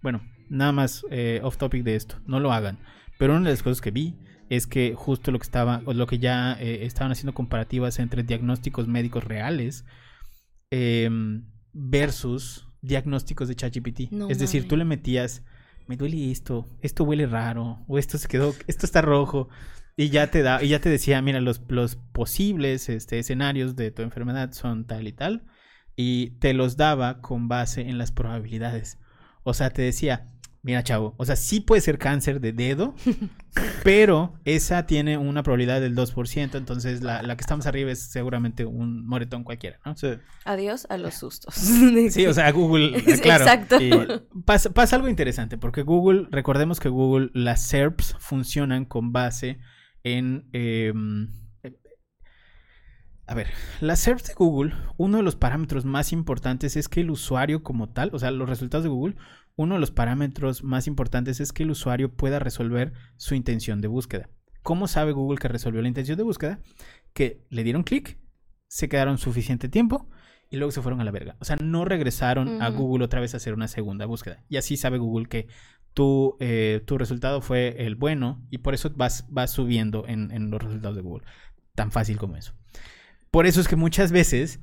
bueno, 0.01 0.21
nada 0.49 0.71
más 0.71 1.03
eh, 1.09 1.39
off 1.43 1.57
topic 1.57 1.83
de 1.83 1.95
esto, 1.95 2.19
no 2.25 2.39
lo 2.39 2.53
hagan. 2.53 2.77
Pero 3.17 3.33
una 3.35 3.45
de 3.45 3.51
las 3.51 3.63
cosas 3.63 3.81
que 3.81 3.91
vi 3.91 4.15
es 4.51 4.67
que 4.67 4.95
justo 4.95 5.31
lo 5.31 5.39
que 5.39 5.45
estaba, 5.45 5.81
o 5.85 5.93
lo 5.93 6.07
que 6.07 6.19
ya 6.19 6.57
eh, 6.59 6.85
estaban 6.85 7.13
haciendo 7.13 7.33
comparativas 7.33 7.99
entre 7.99 8.21
diagnósticos 8.21 8.85
médicos 8.85 9.23
reales 9.23 9.85
em, 10.71 11.45
versus 11.71 12.67
diagnósticos 12.81 13.47
de 13.47 13.55
ChatGPT. 13.55 14.11
No 14.11 14.29
es 14.29 14.39
decir, 14.39 14.67
tú 14.67 14.75
le 14.75 14.83
metías, 14.83 15.45
me 15.87 15.95
duele 15.95 16.29
esto, 16.31 16.67
esto 16.81 17.05
huele 17.05 17.27
raro, 17.27 17.85
o 17.87 17.97
esto 17.97 18.17
se 18.17 18.27
quedó, 18.27 18.53
esto 18.67 18.85
está 18.85 19.01
rojo. 19.01 19.47
Y 19.95 20.09
ya 20.09 20.29
te 20.31 20.41
da, 20.41 20.61
y 20.61 20.67
ya 20.67 20.81
te 20.81 20.89
decía, 20.89 21.21
mira, 21.21 21.39
los, 21.39 21.61
los 21.69 21.95
posibles 21.95 22.89
este, 22.89 23.19
escenarios 23.19 23.77
de 23.77 23.91
tu 23.91 24.01
enfermedad 24.01 24.51
son 24.51 24.85
tal 24.85 25.07
y 25.07 25.13
tal. 25.13 25.45
Y 25.95 26.31
te 26.39 26.53
los 26.53 26.75
daba 26.75 27.21
con 27.21 27.47
base 27.47 27.87
en 27.87 27.97
las 27.97 28.11
probabilidades. 28.11 28.99
O 29.43 29.53
sea, 29.53 29.69
te 29.69 29.81
decía, 29.81 30.27
mira, 30.63 30.83
chavo, 30.83 31.15
o 31.17 31.25
sea, 31.25 31.35
sí 31.35 31.59
puede 31.59 31.81
ser 31.81 31.97
cáncer 31.97 32.39
de 32.39 32.53
dedo, 32.53 32.93
pero 33.83 34.33
esa 34.45 34.85
tiene 34.85 35.17
una 35.17 35.43
probabilidad 35.43 35.81
del 35.81 35.95
2%. 35.95 36.55
Entonces, 36.55 37.01
la, 37.01 37.21
la 37.23 37.35
que 37.35 37.41
estamos 37.41 37.65
arriba 37.65 37.91
es 37.91 38.11
seguramente 38.11 38.65
un 38.65 39.05
moretón 39.07 39.43
cualquiera, 39.43 39.79
¿no? 39.85 39.95
Sí. 39.95 40.09
Adiós 40.45 40.85
a 40.89 40.97
los 40.97 41.15
sustos. 41.15 41.55
Sí, 42.11 42.25
o 42.25 42.33
sea, 42.33 42.51
Google, 42.51 43.01
claro. 43.21 43.43
Exacto. 43.43 43.81
Y 43.81 43.91
pasa, 44.45 44.71
pasa 44.71 44.95
algo 44.95 45.07
interesante, 45.07 45.57
porque 45.57 45.81
Google, 45.81 46.27
recordemos 46.31 46.79
que 46.79 46.89
Google, 46.89 47.29
las 47.33 47.65
SERPs 47.67 48.15
funcionan 48.19 48.85
con 48.85 49.11
base 49.11 49.59
en... 50.03 50.49
eh, 50.53 50.93
a 53.27 53.33
ver, 53.33 53.47
las 53.79 53.99
SERPs 53.99 54.27
de 54.27 54.33
Google, 54.33 54.73
uno 54.97 55.15
de 55.15 55.23
los 55.23 55.37
parámetros 55.37 55.85
más 55.85 56.11
importantes 56.11 56.75
es 56.75 56.89
que 56.89 56.99
el 56.99 57.11
usuario 57.11 57.63
como 57.63 57.87
tal, 57.87 58.09
o 58.11 58.19
sea, 58.19 58.29
los 58.29 58.49
resultados 58.49 58.83
de 58.83 58.89
Google, 58.89 59.15
uno 59.55 59.75
de 59.75 59.79
los 59.79 59.91
parámetros 59.91 60.63
más 60.63 60.87
importantes 60.87 61.39
es 61.39 61.53
que 61.53 61.63
el 61.63 61.71
usuario 61.71 62.13
pueda 62.13 62.39
resolver 62.39 62.93
su 63.17 63.35
intención 63.35 63.81
de 63.81 63.87
búsqueda. 63.87 64.29
¿Cómo 64.63 64.87
sabe 64.87 65.11
Google 65.11 65.39
que 65.39 65.47
resolvió 65.47 65.81
la 65.81 65.87
intención 65.87 66.17
de 66.17 66.23
búsqueda? 66.23 66.59
Que 67.13 67.45
le 67.49 67.63
dieron 67.63 67.83
clic, 67.83 68.17
se 68.67 68.89
quedaron 68.89 69.17
suficiente 69.17 69.69
tiempo 69.69 70.09
y 70.49 70.57
luego 70.57 70.71
se 70.71 70.81
fueron 70.81 71.01
a 71.01 71.03
la 71.03 71.11
verga. 71.11 71.35
O 71.39 71.45
sea, 71.45 71.55
no 71.57 71.85
regresaron 71.85 72.61
a. 72.61 72.69
Google 72.69 73.05
otra 73.05 73.21
vez 73.21 73.33
a 73.33 73.37
hacer 73.37 73.53
una 73.53 73.67
segunda 73.67 74.05
búsqueda. 74.05 74.43
Y 74.49 74.57
así 74.57 74.77
sabe 74.77 74.97
Google 74.97 75.27
que 75.27 75.47
tu, 75.93 76.37
eh, 76.39 76.81
tu 76.85 76.97
resultado 76.97 77.41
fue 77.41 77.85
el 77.85 77.95
bueno 77.95 78.45
y 78.49 78.59
por 78.59 78.73
eso 78.73 78.91
vas, 78.95 79.25
vas 79.29 79.51
subiendo 79.51 80.05
en, 80.07 80.31
en 80.31 80.51
los 80.51 80.61
resultados 80.61 80.95
de 80.95 81.01
Google. 81.01 81.25
Tan 81.75 81.91
fácil 81.91 82.17
como 82.17 82.35
eso. 82.35 82.53
Por 83.31 83.45
eso 83.45 83.61
es 83.61 83.67
que 83.67 83.75
muchas 83.75 84.11
veces 84.11 84.59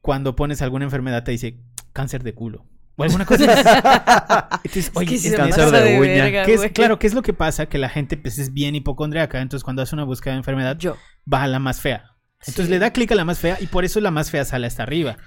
cuando 0.00 0.36
pones 0.36 0.62
alguna 0.62 0.86
enfermedad 0.86 1.24
te 1.24 1.32
dice 1.32 1.60
cáncer 1.92 2.22
de 2.22 2.34
culo. 2.34 2.64
O 3.00 3.04
alguna 3.04 3.24
cosa. 3.26 4.60
Entonces, 4.64 4.90
oye, 4.94 5.06
que 5.06 5.14
es 5.16 5.22
sí 5.22 5.30
se 5.30 5.36
cáncer 5.36 5.64
pasa 5.64 5.80
de 5.80 5.98
uña. 5.98 6.24
verga, 6.24 6.44
¿qué 6.44 6.54
es- 6.54 6.60
güey. 6.60 6.70
claro, 6.72 6.98
¿qué 6.98 7.06
es 7.06 7.14
lo 7.14 7.22
que 7.22 7.32
pasa? 7.32 7.66
Que 7.66 7.78
la 7.78 7.88
gente 7.88 8.16
pues, 8.16 8.38
es 8.38 8.52
bien 8.52 8.74
hipocondriaca, 8.74 9.40
entonces 9.40 9.64
cuando 9.64 9.82
hace 9.82 9.94
una 9.94 10.04
búsqueda 10.04 10.34
de 10.34 10.38
enfermedad 10.38 10.76
Yo. 10.78 10.96
va 11.32 11.42
a 11.42 11.46
la 11.48 11.58
más 11.58 11.80
fea. 11.80 12.04
Entonces 12.40 12.66
Sí. 12.66 12.70
le 12.70 12.78
da 12.78 12.90
clic 12.90 13.12
a 13.12 13.14
la 13.14 13.26
más 13.26 13.38
fea 13.38 13.58
y 13.60 13.66
por 13.66 13.84
eso 13.84 14.00
la 14.00 14.10
más 14.10 14.30
fea 14.30 14.46
sale 14.46 14.66
hasta 14.66 14.82
arriba. 14.82 15.18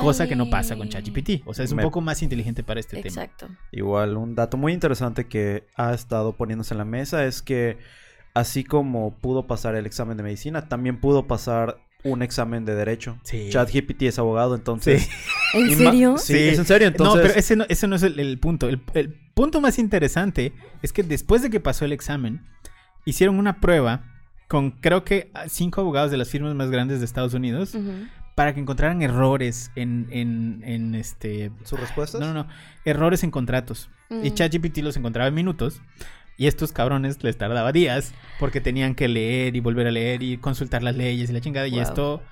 Cosa 0.00 0.28
que 0.28 0.36
no 0.36 0.48
pasa 0.48 0.76
con 0.76 0.88
Chale. 0.88 1.04
ChatGPT. 1.04 1.42
O 1.44 1.54
sea, 1.54 1.64
es 1.64 1.72
un 1.72 1.78
Me- 1.78 1.82
poco 1.82 2.00
más 2.00 2.22
inteligente 2.22 2.62
para 2.62 2.78
este 2.78 2.98
tema. 3.02 3.08
Exacto. 3.08 3.48
Igual, 3.72 4.16
un 4.16 4.36
dato 4.36 4.56
muy 4.56 4.72
interesante 4.72 5.26
que 5.26 5.66
ha 5.74 5.92
estado 5.92 6.36
poniéndose 6.36 6.74
en 6.74 6.78
la 6.78 6.84
mesa 6.84 7.24
es 7.24 7.42
que 7.42 7.78
así 8.34 8.62
como 8.62 9.18
pudo 9.18 9.48
pasar 9.48 9.74
el 9.74 9.86
examen 9.86 10.16
de 10.16 10.22
medicina, 10.22 10.68
también 10.68 11.00
pudo 11.00 11.26
pasar 11.26 11.78
un 12.04 12.22
examen 12.22 12.64
de 12.64 12.74
derecho. 12.74 13.18
Sí. 13.22 13.48
ChatGPT 13.50 14.02
es 14.02 14.18
abogado, 14.18 14.54
entonces... 14.54 15.02
Sí. 15.02 15.10
¿En 15.58 15.76
serio? 15.76 16.18
Sí, 16.18 16.32
Sí. 16.34 16.38
es 16.48 16.58
en 16.58 16.64
serio, 16.66 16.88
entonces... 16.88 17.16
No, 17.16 17.22
pero 17.22 17.34
ese 17.38 17.56
no, 17.56 17.64
ese 17.68 17.86
no 17.86 17.96
es 17.96 18.02
el, 18.02 18.18
el 18.18 18.38
punto. 18.38 18.68
El, 18.68 18.80
el 18.94 19.12
punto 19.34 19.60
más 19.60 19.78
interesante 19.78 20.52
es 20.82 20.92
que 20.92 21.02
después 21.02 21.42
de 21.42 21.50
que 21.50 21.60
pasó 21.60 21.84
el 21.84 21.92
examen, 21.92 22.42
hicieron 23.04 23.38
una 23.38 23.60
prueba 23.60 24.04
con 24.48 24.72
creo 24.72 25.04
que 25.04 25.30
cinco 25.48 25.80
abogados 25.80 26.10
de 26.10 26.16
las 26.18 26.28
firmas 26.28 26.54
más 26.54 26.70
grandes 26.70 26.98
de 26.98 27.04
Estados 27.06 27.32
Unidos 27.34 27.74
para 28.34 28.52
que 28.54 28.60
encontraran 28.60 29.00
errores 29.02 29.70
en, 29.76 30.08
en, 30.10 30.62
en 30.64 30.94
este... 30.94 31.50
¿Sus 31.64 31.78
respuestas? 31.80 32.20
No, 32.20 32.28
no, 32.34 32.44
no. 32.44 32.48
Errores 32.84 33.22
en 33.24 33.30
contratos. 33.30 33.88
Y 34.10 34.30
Mm. 34.30 34.34
ChatGPT 34.34 34.78
los 34.78 34.96
encontraba 34.98 35.28
en 35.28 35.34
minutos. 35.34 35.80
Y 36.36 36.46
estos 36.46 36.72
cabrones 36.72 37.22
les 37.22 37.36
tardaba 37.38 37.72
días 37.72 38.14
porque 38.40 38.60
tenían 38.60 38.94
que 38.94 39.08
leer 39.08 39.54
y 39.54 39.60
volver 39.60 39.86
a 39.86 39.90
leer 39.90 40.22
y 40.22 40.38
consultar 40.38 40.82
las 40.82 40.96
leyes 40.96 41.30
y 41.30 41.32
la 41.32 41.40
chingada. 41.40 41.68
Y 41.68 41.78
esto, 41.78 42.22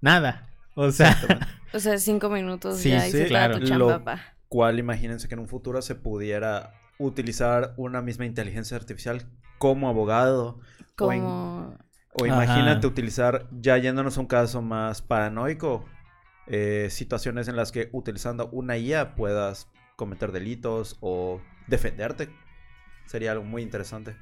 nada. 0.00 0.48
O 0.74 0.90
sea, 0.90 1.16
O 1.72 1.78
sea, 1.78 1.98
cinco 1.98 2.28
minutos 2.30 2.78
Sí, 2.78 2.90
ya 2.90 3.00
sí, 3.00 3.08
hice 3.08 3.26
claro. 3.26 3.58
tu 3.58 3.66
chamba, 3.66 4.14
Lo- 4.14 4.20
cual 4.48 4.78
imagínense 4.78 5.26
que 5.28 5.34
en 5.34 5.40
un 5.40 5.48
futuro 5.48 5.82
se 5.82 5.94
pudiera 5.96 6.74
utilizar 6.98 7.74
una 7.76 8.00
misma 8.02 8.24
inteligencia 8.26 8.76
artificial 8.76 9.26
como 9.58 9.88
abogado. 9.88 10.60
O, 10.98 11.12
en- 11.12 11.20
Como... 11.20 11.78
o 12.12 12.24
Ajá. 12.24 12.28
imagínate 12.44 12.86
utilizar, 12.86 13.48
ya 13.50 13.76
yéndonos 13.78 14.16
a 14.16 14.20
un 14.20 14.26
caso 14.26 14.62
más 14.62 15.02
paranoico, 15.02 15.84
eh, 16.46 16.88
situaciones 16.90 17.48
en 17.48 17.56
las 17.56 17.72
que 17.72 17.88
utilizando 17.92 18.48
una 18.50 18.76
IA 18.76 19.16
puedas 19.16 19.68
cometer 19.96 20.30
delitos 20.30 20.96
o 21.00 21.40
defenderte. 21.66 22.28
Sería 23.06 23.32
algo 23.32 23.44
muy 23.44 23.62
interesante. 23.62 24.16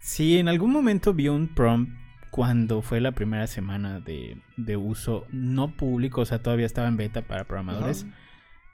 Sí, 0.00 0.38
en 0.38 0.48
algún 0.48 0.70
momento 0.70 1.14
vi 1.14 1.28
un 1.28 1.48
prompt 1.54 1.90
cuando 2.30 2.82
fue 2.82 3.00
la 3.00 3.12
primera 3.12 3.46
semana 3.46 4.00
de, 4.00 4.36
de 4.56 4.76
uso 4.76 5.24
no 5.30 5.76
público, 5.76 6.22
o 6.22 6.24
sea, 6.24 6.42
todavía 6.42 6.66
estaba 6.66 6.88
en 6.88 6.96
beta 6.96 7.22
para 7.22 7.44
programadores. 7.44 8.06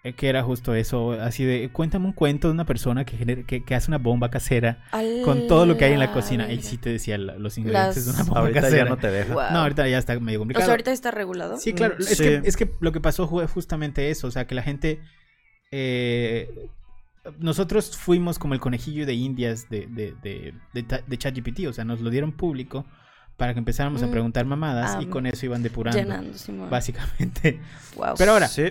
Eh, 0.02 0.14
que 0.14 0.30
era 0.30 0.42
justo 0.42 0.74
eso, 0.74 1.12
así 1.12 1.44
de, 1.44 1.68
cuéntame 1.70 2.06
un 2.06 2.14
cuento 2.14 2.48
de 2.48 2.54
una 2.54 2.64
persona 2.64 3.04
que, 3.04 3.18
genera, 3.18 3.42
que, 3.42 3.62
que, 3.62 3.74
hace 3.74 3.90
una 3.90 3.98
bomba 3.98 4.30
casera 4.30 4.82
con 5.26 5.46
todo 5.46 5.66
lo 5.66 5.76
que 5.76 5.84
hay 5.84 5.92
en 5.92 5.98
la 5.98 6.10
cocina. 6.10 6.50
Y 6.50 6.62
sí 6.62 6.78
te 6.78 6.88
decía 6.88 7.18
los 7.18 7.58
ingredientes 7.58 8.06
de 8.06 8.12
una 8.12 8.22
bomba 8.22 8.40
ahorita 8.40 8.60
casera. 8.62 8.84
ya 8.84 8.88
no 8.88 8.96
te 8.96 9.10
deja. 9.10 9.34
No, 9.34 9.58
ahorita 9.58 9.86
ya 9.88 9.98
está 9.98 10.18
medio 10.18 10.38
complicado. 10.38 10.64
O 10.64 10.66
sea, 10.66 10.72
ahorita 10.72 10.90
está 10.90 11.10
regulado. 11.10 11.58
Sí, 11.58 11.74
claro. 11.74 11.96
Mm, 11.98 12.02
es, 12.02 12.16
sí. 12.16 12.24
Que, 12.24 12.40
es 12.42 12.56
que 12.56 12.72
lo 12.80 12.92
que 12.92 13.00
pasó 13.00 13.28
fue 13.28 13.46
justamente 13.46 14.08
eso, 14.08 14.26
o 14.26 14.30
sea, 14.30 14.46
que 14.46 14.54
la 14.54 14.62
gente... 14.62 15.00
Eh, 15.70 16.48
nosotros 17.38 17.96
fuimos 17.96 18.38
como 18.38 18.54
el 18.54 18.60
conejillo 18.60 19.04
de 19.06 19.14
indias 19.14 19.68
de, 19.68 19.86
de, 19.86 20.14
de, 20.22 20.54
de, 20.72 21.02
de 21.06 21.18
ChatGPT, 21.18 21.66
o 21.68 21.72
sea, 21.72 21.84
nos 21.84 22.00
lo 22.00 22.10
dieron 22.10 22.32
público 22.32 22.86
para 23.36 23.52
que 23.54 23.58
empezáramos 23.58 24.02
a 24.02 24.06
Mm. 24.06 24.10
preguntar 24.10 24.44
mamadas 24.46 24.96
Ah, 24.96 25.02
y 25.02 25.06
con 25.06 25.26
eso 25.26 25.46
iban 25.46 25.62
depurando, 25.62 25.98
Llenando, 25.98 26.36
Simón. 26.36 26.68
básicamente. 26.70 27.60
Wow. 27.96 28.14
Pero 28.18 28.32
ahora, 28.32 28.48
Sí. 28.48 28.64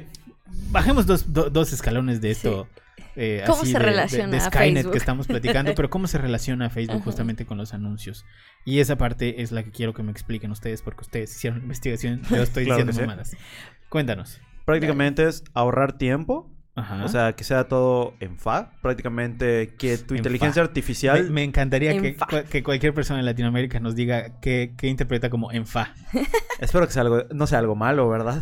bajemos 0.72 1.06
dos, 1.06 1.32
do- 1.34 1.50
dos 1.50 1.74
escalones 1.74 2.22
de 2.22 2.32
esto. 2.32 2.68
eh, 3.16 3.44
¿Cómo 3.48 3.64
así 3.64 3.72
se 3.72 3.80
relaciona 3.80 4.28
de, 4.32 4.40
Skynet 4.40 4.74
Facebook? 4.76 4.92
que 4.94 4.98
estamos 4.98 5.28
platicando, 5.28 5.74
pero 5.76 5.90
cómo 5.90 6.08
se 6.08 6.18
relaciona 6.18 6.68
a 6.68 6.70
Facebook 6.70 7.02
justamente 7.04 7.46
con 7.46 7.58
los 7.58 7.74
anuncios. 7.74 8.24
Y 8.66 8.80
esa 8.80 8.98
parte 8.98 9.42
es 9.42 9.52
la 9.52 9.64
que 9.64 9.72
quiero 9.72 9.94
que 9.94 10.04
me 10.04 10.12
expliquen 10.12 10.52
ustedes, 10.52 10.82
porque 10.84 11.02
ustedes 11.02 11.36
hicieron 11.36 11.60
la 11.60 11.64
investigación, 11.64 12.22
yo 12.30 12.42
estoy 12.44 12.64
Claro 12.66 12.78
diciendo 12.86 12.94
sí. 12.94 13.00
mamadas. 13.02 13.36
Cuéntanos. 13.90 14.40
Prácticamente 14.66 15.28
es 15.28 15.44
ahorrar 15.54 15.98
tiempo. 15.98 16.50
Ajá. 16.80 17.04
O 17.06 17.08
sea, 17.08 17.34
que 17.34 17.44
sea 17.44 17.68
todo 17.68 18.14
en 18.20 18.38
FA. 18.38 18.72
Prácticamente 18.82 19.76
que 19.78 19.98
tu 19.98 20.14
En 20.14 20.20
inteligencia 20.20 20.62
fa. 20.64 20.68
artificial... 20.68 21.24
me, 21.26 21.30
me 21.30 21.44
encantaría 21.44 21.92
En 21.92 22.02
que, 22.02 22.18
que 22.50 22.64
cualquier 22.64 22.94
persona 22.94 23.20
en 23.20 23.26
Latinoamérica 23.26 23.80
nos 23.80 23.96
diga 23.96 24.40
qué, 24.42 24.74
qué 24.78 24.88
interpreta 24.88 25.30
como 25.30 25.52
en 25.52 25.66
fa. 25.66 25.94
Espero 26.60 26.86
que 26.88 26.94
sea 26.94 27.02
algo, 27.04 27.24
no 27.34 27.48
sea 27.48 27.60
algo 27.60 27.76
malo, 27.76 28.10
¿verdad? 28.10 28.42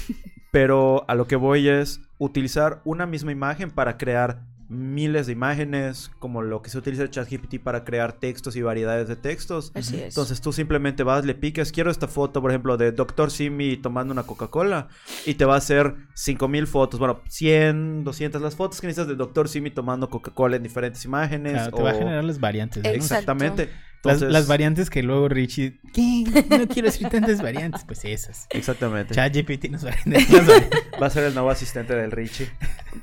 Pero 0.50 1.04
a 1.08 1.14
lo 1.14 1.26
que 1.26 1.36
voy 1.36 1.68
es 1.68 2.00
utilizar 2.18 2.80
una 2.84 3.06
misma 3.06 3.32
imagen 3.32 3.70
para 3.70 3.98
crear 3.98 4.40
miles 4.68 5.26
de 5.26 5.32
imágenes, 5.32 6.10
como 6.18 6.42
lo 6.42 6.60
que 6.62 6.70
se 6.70 6.78
utiliza 6.78 7.02
el 7.02 7.10
ChatGPT 7.10 7.58
para 7.62 7.84
crear 7.84 8.12
textos 8.12 8.54
y 8.56 8.62
variedades 8.62 9.08
de 9.08 9.16
textos. 9.16 9.72
Así 9.74 9.96
es. 9.96 10.08
Entonces 10.08 10.40
tú 10.40 10.52
simplemente 10.52 11.02
vas, 11.02 11.24
le 11.24 11.34
picas, 11.34 11.72
quiero 11.72 11.90
esta 11.90 12.06
foto, 12.06 12.42
por 12.42 12.50
ejemplo, 12.50 12.76
de 12.76 12.92
Dr. 12.92 13.30
Simi 13.30 13.76
tomando 13.76 14.12
una 14.12 14.24
Coca-Cola 14.24 14.88
y 15.24 15.34
te 15.34 15.44
va 15.44 15.54
a 15.54 15.58
hacer 15.58 15.94
5000 16.14 16.66
fotos, 16.66 17.00
bueno, 17.00 17.20
100, 17.28 18.04
200 18.04 18.42
las 18.42 18.56
fotos 18.56 18.80
que 18.80 18.86
necesitas 18.86 19.08
de 19.08 19.16
Dr. 19.16 19.48
Simi 19.48 19.70
tomando 19.70 20.10
Coca-Cola 20.10 20.56
en 20.56 20.62
diferentes 20.62 21.04
imágenes. 21.04 21.52
Claro, 21.52 21.76
te 21.76 21.82
va 21.82 21.90
a 21.90 21.94
generar 21.94 22.24
las 22.24 22.38
variantes. 22.38 22.82
¿no? 22.84 22.90
Exactamente. 22.90 23.70
Entonces- 24.04 24.30
las 24.32 24.46
variantes 24.46 24.90
que 24.90 25.02
luego 25.02 25.28
Richie... 25.28 25.80
¿Qué? 25.92 26.24
No 26.50 26.68
quiero 26.68 26.86
decir 26.86 27.08
tantas 27.08 27.42
variantes. 27.42 27.84
Pues 27.84 28.04
esas. 28.04 28.46
Exactamente. 28.50 29.14
ChatGPT 29.14 29.70
nos 29.70 29.84
va 29.84 29.90
a. 29.90 31.00
Va 31.00 31.06
a 31.06 31.10
ser 31.10 31.24
el 31.24 31.34
nuevo 31.34 31.50
asistente 31.50 31.94
del 31.94 32.10
Richie. 32.10 32.48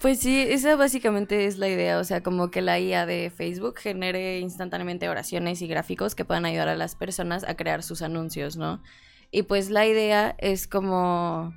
Pues 0.01 0.19
sí, 0.19 0.39
esa 0.41 0.75
básicamente 0.75 1.45
es 1.45 1.57
la 1.57 1.67
idea, 1.69 1.99
o 1.99 2.03
sea, 2.03 2.21
como 2.21 2.51
que 2.51 2.61
la 2.61 2.79
IA 2.79 3.05
de 3.05 3.29
Facebook 3.29 3.77
genere 3.79 4.39
instantáneamente 4.39 5.07
oraciones 5.09 5.61
y 5.61 5.67
gráficos 5.67 6.15
que 6.15 6.25
puedan 6.25 6.45
ayudar 6.45 6.67
a 6.69 6.75
las 6.75 6.95
personas 6.95 7.43
a 7.43 7.55
crear 7.55 7.83
sus 7.83 8.01
anuncios, 8.01 8.57
¿no? 8.57 8.81
Y 9.31 9.43
pues 9.43 9.69
la 9.69 9.85
idea 9.85 10.35
es 10.37 10.67
como, 10.67 11.53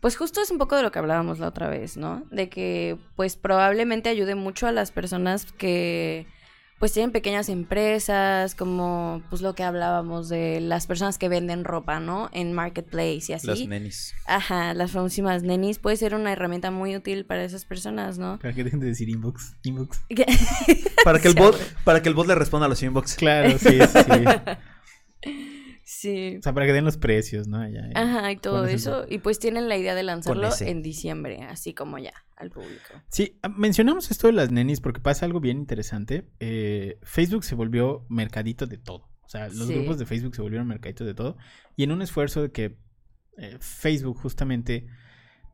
pues 0.00 0.16
justo 0.16 0.40
es 0.40 0.50
un 0.50 0.58
poco 0.58 0.76
de 0.76 0.82
lo 0.82 0.90
que 0.92 0.98
hablábamos 0.98 1.38
la 1.38 1.48
otra 1.48 1.68
vez, 1.68 1.96
¿no? 1.96 2.24
De 2.30 2.48
que 2.48 2.98
pues 3.16 3.36
probablemente 3.36 4.08
ayude 4.08 4.34
mucho 4.34 4.66
a 4.66 4.72
las 4.72 4.90
personas 4.90 5.52
que 5.52 6.26
pues 6.82 6.92
tienen 6.92 7.12
pequeñas 7.12 7.48
empresas, 7.48 8.56
como 8.56 9.22
pues 9.30 9.40
lo 9.40 9.54
que 9.54 9.62
hablábamos 9.62 10.28
de 10.28 10.60
las 10.60 10.88
personas 10.88 11.16
que 11.16 11.28
venden 11.28 11.62
ropa, 11.62 12.00
¿no? 12.00 12.28
En 12.32 12.52
Marketplace 12.54 13.26
y 13.28 13.32
así. 13.34 13.46
Las 13.46 13.68
nenis. 13.68 14.14
Ajá, 14.26 14.74
las 14.74 14.90
famosísimas 14.90 15.44
nenis 15.44 15.78
puede 15.78 15.96
ser 15.96 16.12
una 16.12 16.32
herramienta 16.32 16.72
muy 16.72 16.96
útil 16.96 17.24
para 17.24 17.44
esas 17.44 17.64
personas, 17.64 18.18
¿no? 18.18 18.40
Para 18.40 18.52
que 18.52 18.64
dejen 18.64 18.80
de 18.80 18.88
decir 18.88 19.08
inbox. 19.08 19.54
Inbox. 19.62 20.00
Para 21.04 21.20
que 21.20 21.28
el 21.28 21.34
bot, 21.38 21.56
para 21.84 22.02
que 22.02 22.08
el 22.08 22.16
bot 22.16 22.26
le 22.26 22.34
responda 22.34 22.66
a 22.66 22.68
los 22.68 22.82
inbox. 22.82 23.14
Claro, 23.14 23.56
sí, 23.60 23.78
sí. 23.78 25.30
sí. 26.02 26.36
O 26.38 26.42
sea, 26.42 26.52
para 26.52 26.66
que 26.66 26.72
den 26.72 26.84
los 26.84 26.96
precios, 26.96 27.46
¿no? 27.48 27.66
Ya, 27.68 27.88
ya. 27.88 28.00
Ajá, 28.00 28.32
y 28.32 28.36
todo 28.36 28.66
eso. 28.66 29.06
Y 29.08 29.18
pues 29.18 29.38
tienen 29.38 29.68
la 29.68 29.76
idea 29.76 29.94
de 29.94 30.02
lanzarlo 30.02 30.48
en 30.60 30.82
diciembre, 30.82 31.42
así 31.44 31.72
como 31.74 31.98
ya, 31.98 32.12
al 32.36 32.50
público. 32.50 32.94
Sí, 33.08 33.38
ah, 33.42 33.48
mencionamos 33.48 34.10
esto 34.10 34.26
de 34.26 34.32
las 34.32 34.50
nenis 34.50 34.80
porque 34.80 35.00
pasa 35.00 35.24
algo 35.26 35.40
bien 35.40 35.58
interesante. 35.58 36.28
Eh, 36.40 36.98
Facebook 37.02 37.44
se 37.44 37.54
volvió 37.54 38.04
mercadito 38.08 38.66
de 38.66 38.78
todo. 38.78 39.08
O 39.22 39.28
sea, 39.28 39.48
los 39.48 39.66
Sí. 39.68 39.74
grupos 39.74 39.98
de 39.98 40.06
Facebook 40.06 40.34
se 40.34 40.42
volvieron 40.42 40.66
mercadito 40.68 41.04
de 41.04 41.14
todo. 41.14 41.36
Y 41.76 41.84
en 41.84 41.92
un 41.92 42.02
esfuerzo 42.02 42.42
de 42.42 42.50
que 42.50 42.76
eh, 43.38 43.56
Facebook 43.60 44.18
justamente 44.18 44.86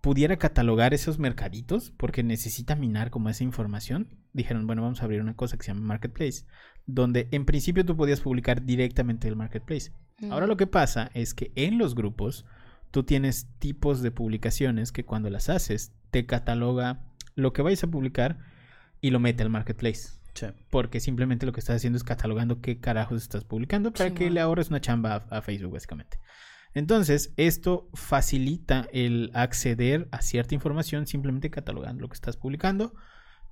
pudiera 0.01 0.37
catalogar 0.37 0.95
esos 0.95 1.19
mercaditos 1.19 1.91
porque 1.97 2.23
necesita 2.23 2.75
minar 2.77 3.11
como 3.11 3.29
esa 3.29 3.45
información, 3.45 4.17
dijeron, 4.33 4.67
bueno, 4.67 4.83
vamos 4.83 5.01
a 5.01 5.05
abrir 5.05 5.21
una 5.21 5.35
cosa 5.37 5.57
que 5.57 5.65
se 5.65 5.73
llama 5.73 5.87
Marketplace, 5.87 6.45
donde 6.89 7.29
en 7.31 7.45
principio 7.45 7.85
tú 7.85 7.97
podías 7.97 8.21
publicar 8.21 8.65
directamente 8.65 9.29
del 9.29 9.37
Marketplace. 9.37 9.93
Ahora 10.31 10.49
lo 10.49 10.57
que 10.57 10.67
pasa 10.67 11.11
es 11.15 11.33
que 11.35 11.53
en 11.55 11.79
los 11.79 11.95
grupos 11.95 12.45
tú 12.91 13.05
tienes 13.05 13.47
tipos 13.61 14.03
de 14.03 14.11
publicaciones 14.11 14.91
que 14.91 15.05
cuando 15.05 15.31
las 15.31 15.49
haces 15.49 15.93
te 16.11 16.27
cataloga 16.27 17.05
lo 17.37 17.53
que 17.53 17.63
vais 17.63 17.85
a 17.85 17.87
publicar 17.87 18.39
y 19.01 19.11
lo 19.11 19.21
mete 19.21 19.45
al 19.45 19.51
marketplace. 19.51 20.19
Sí. 20.35 20.47
Porque 20.71 20.99
simplemente 20.99 21.47
lo 21.47 21.53
que 21.53 21.61
estás 21.61 21.77
haciendo 21.77 21.99
es 21.99 22.05
catalogando 22.05 22.61
qué 22.61 22.81
carajos 22.81 23.23
estás 23.23 23.45
publicando 23.45 23.93
para 23.93 24.11
que 24.11 24.25
Simón. 24.25 24.35
le 24.35 24.41
ahorres 24.41 24.71
una 24.71 24.81
chamba 24.81 25.27
a, 25.31 25.39
a 25.39 25.43
Facebook, 25.43 25.75
básicamente. 25.75 26.19
Entonces, 26.75 27.33
esto 27.37 27.89
facilita 27.95 28.89
el 28.93 29.31
acceder 29.35 30.09
a 30.11 30.23
cierta 30.23 30.55
información 30.55 31.07
simplemente 31.07 31.51
catalogando 31.51 32.03
lo 32.03 32.09
que 32.09 32.15
estás 32.15 32.37
publicando. 32.37 32.95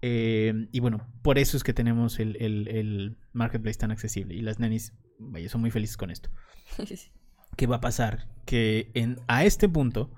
Eh, 0.02 0.68
y 0.72 0.80
bueno, 0.80 1.06
por 1.22 1.38
eso 1.38 1.56
es 1.56 1.64
que 1.64 1.72
tenemos 1.72 2.18
el, 2.20 2.36
el- 2.40 2.68
el 2.68 3.16
marketplace 3.32 3.78
tan 3.78 3.90
accesible. 3.90 4.34
Y 4.34 4.42
las 4.42 4.58
nenis, 4.58 4.92
vaya, 5.18 5.48
son 5.48 5.60
muy 5.60 5.70
felices 5.70 5.96
con 5.96 6.10
esto. 6.10 6.30
¿Qué 7.56 7.66
va 7.66 7.76
a 7.76 7.80
pasar? 7.80 8.28
Que 8.44 8.90
en, 8.94 9.18
a 9.28 9.44
este 9.44 9.68
punto, 9.68 10.12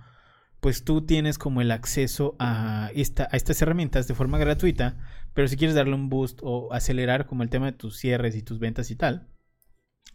pues 0.61 0.85
tú 0.85 1.03
tienes 1.07 1.39
como 1.39 1.61
el 1.61 1.71
acceso 1.71 2.35
a, 2.39 2.91
esta, 2.95 3.29
a 3.31 3.37
estas 3.37 3.63
herramientas 3.63 4.09
de 4.09 4.15
forma 4.15 4.39
gratuita, 4.39 4.99
pero 5.35 5.47
si 5.47 5.57
quieres 5.57 5.77
darle 5.77 5.95
un 5.95 6.09
boost 6.09 6.41
o 6.43 6.73
acelerar 6.73 7.27
como 7.27 7.45
el 7.45 7.51
tema 7.51 7.67
de 7.67 7.73
tus 7.73 7.97
cierres 7.99 8.35
y 8.35 8.43
tus 8.43 8.59
ventas 8.59 8.91
y 8.91 8.97
tal, 8.97 9.29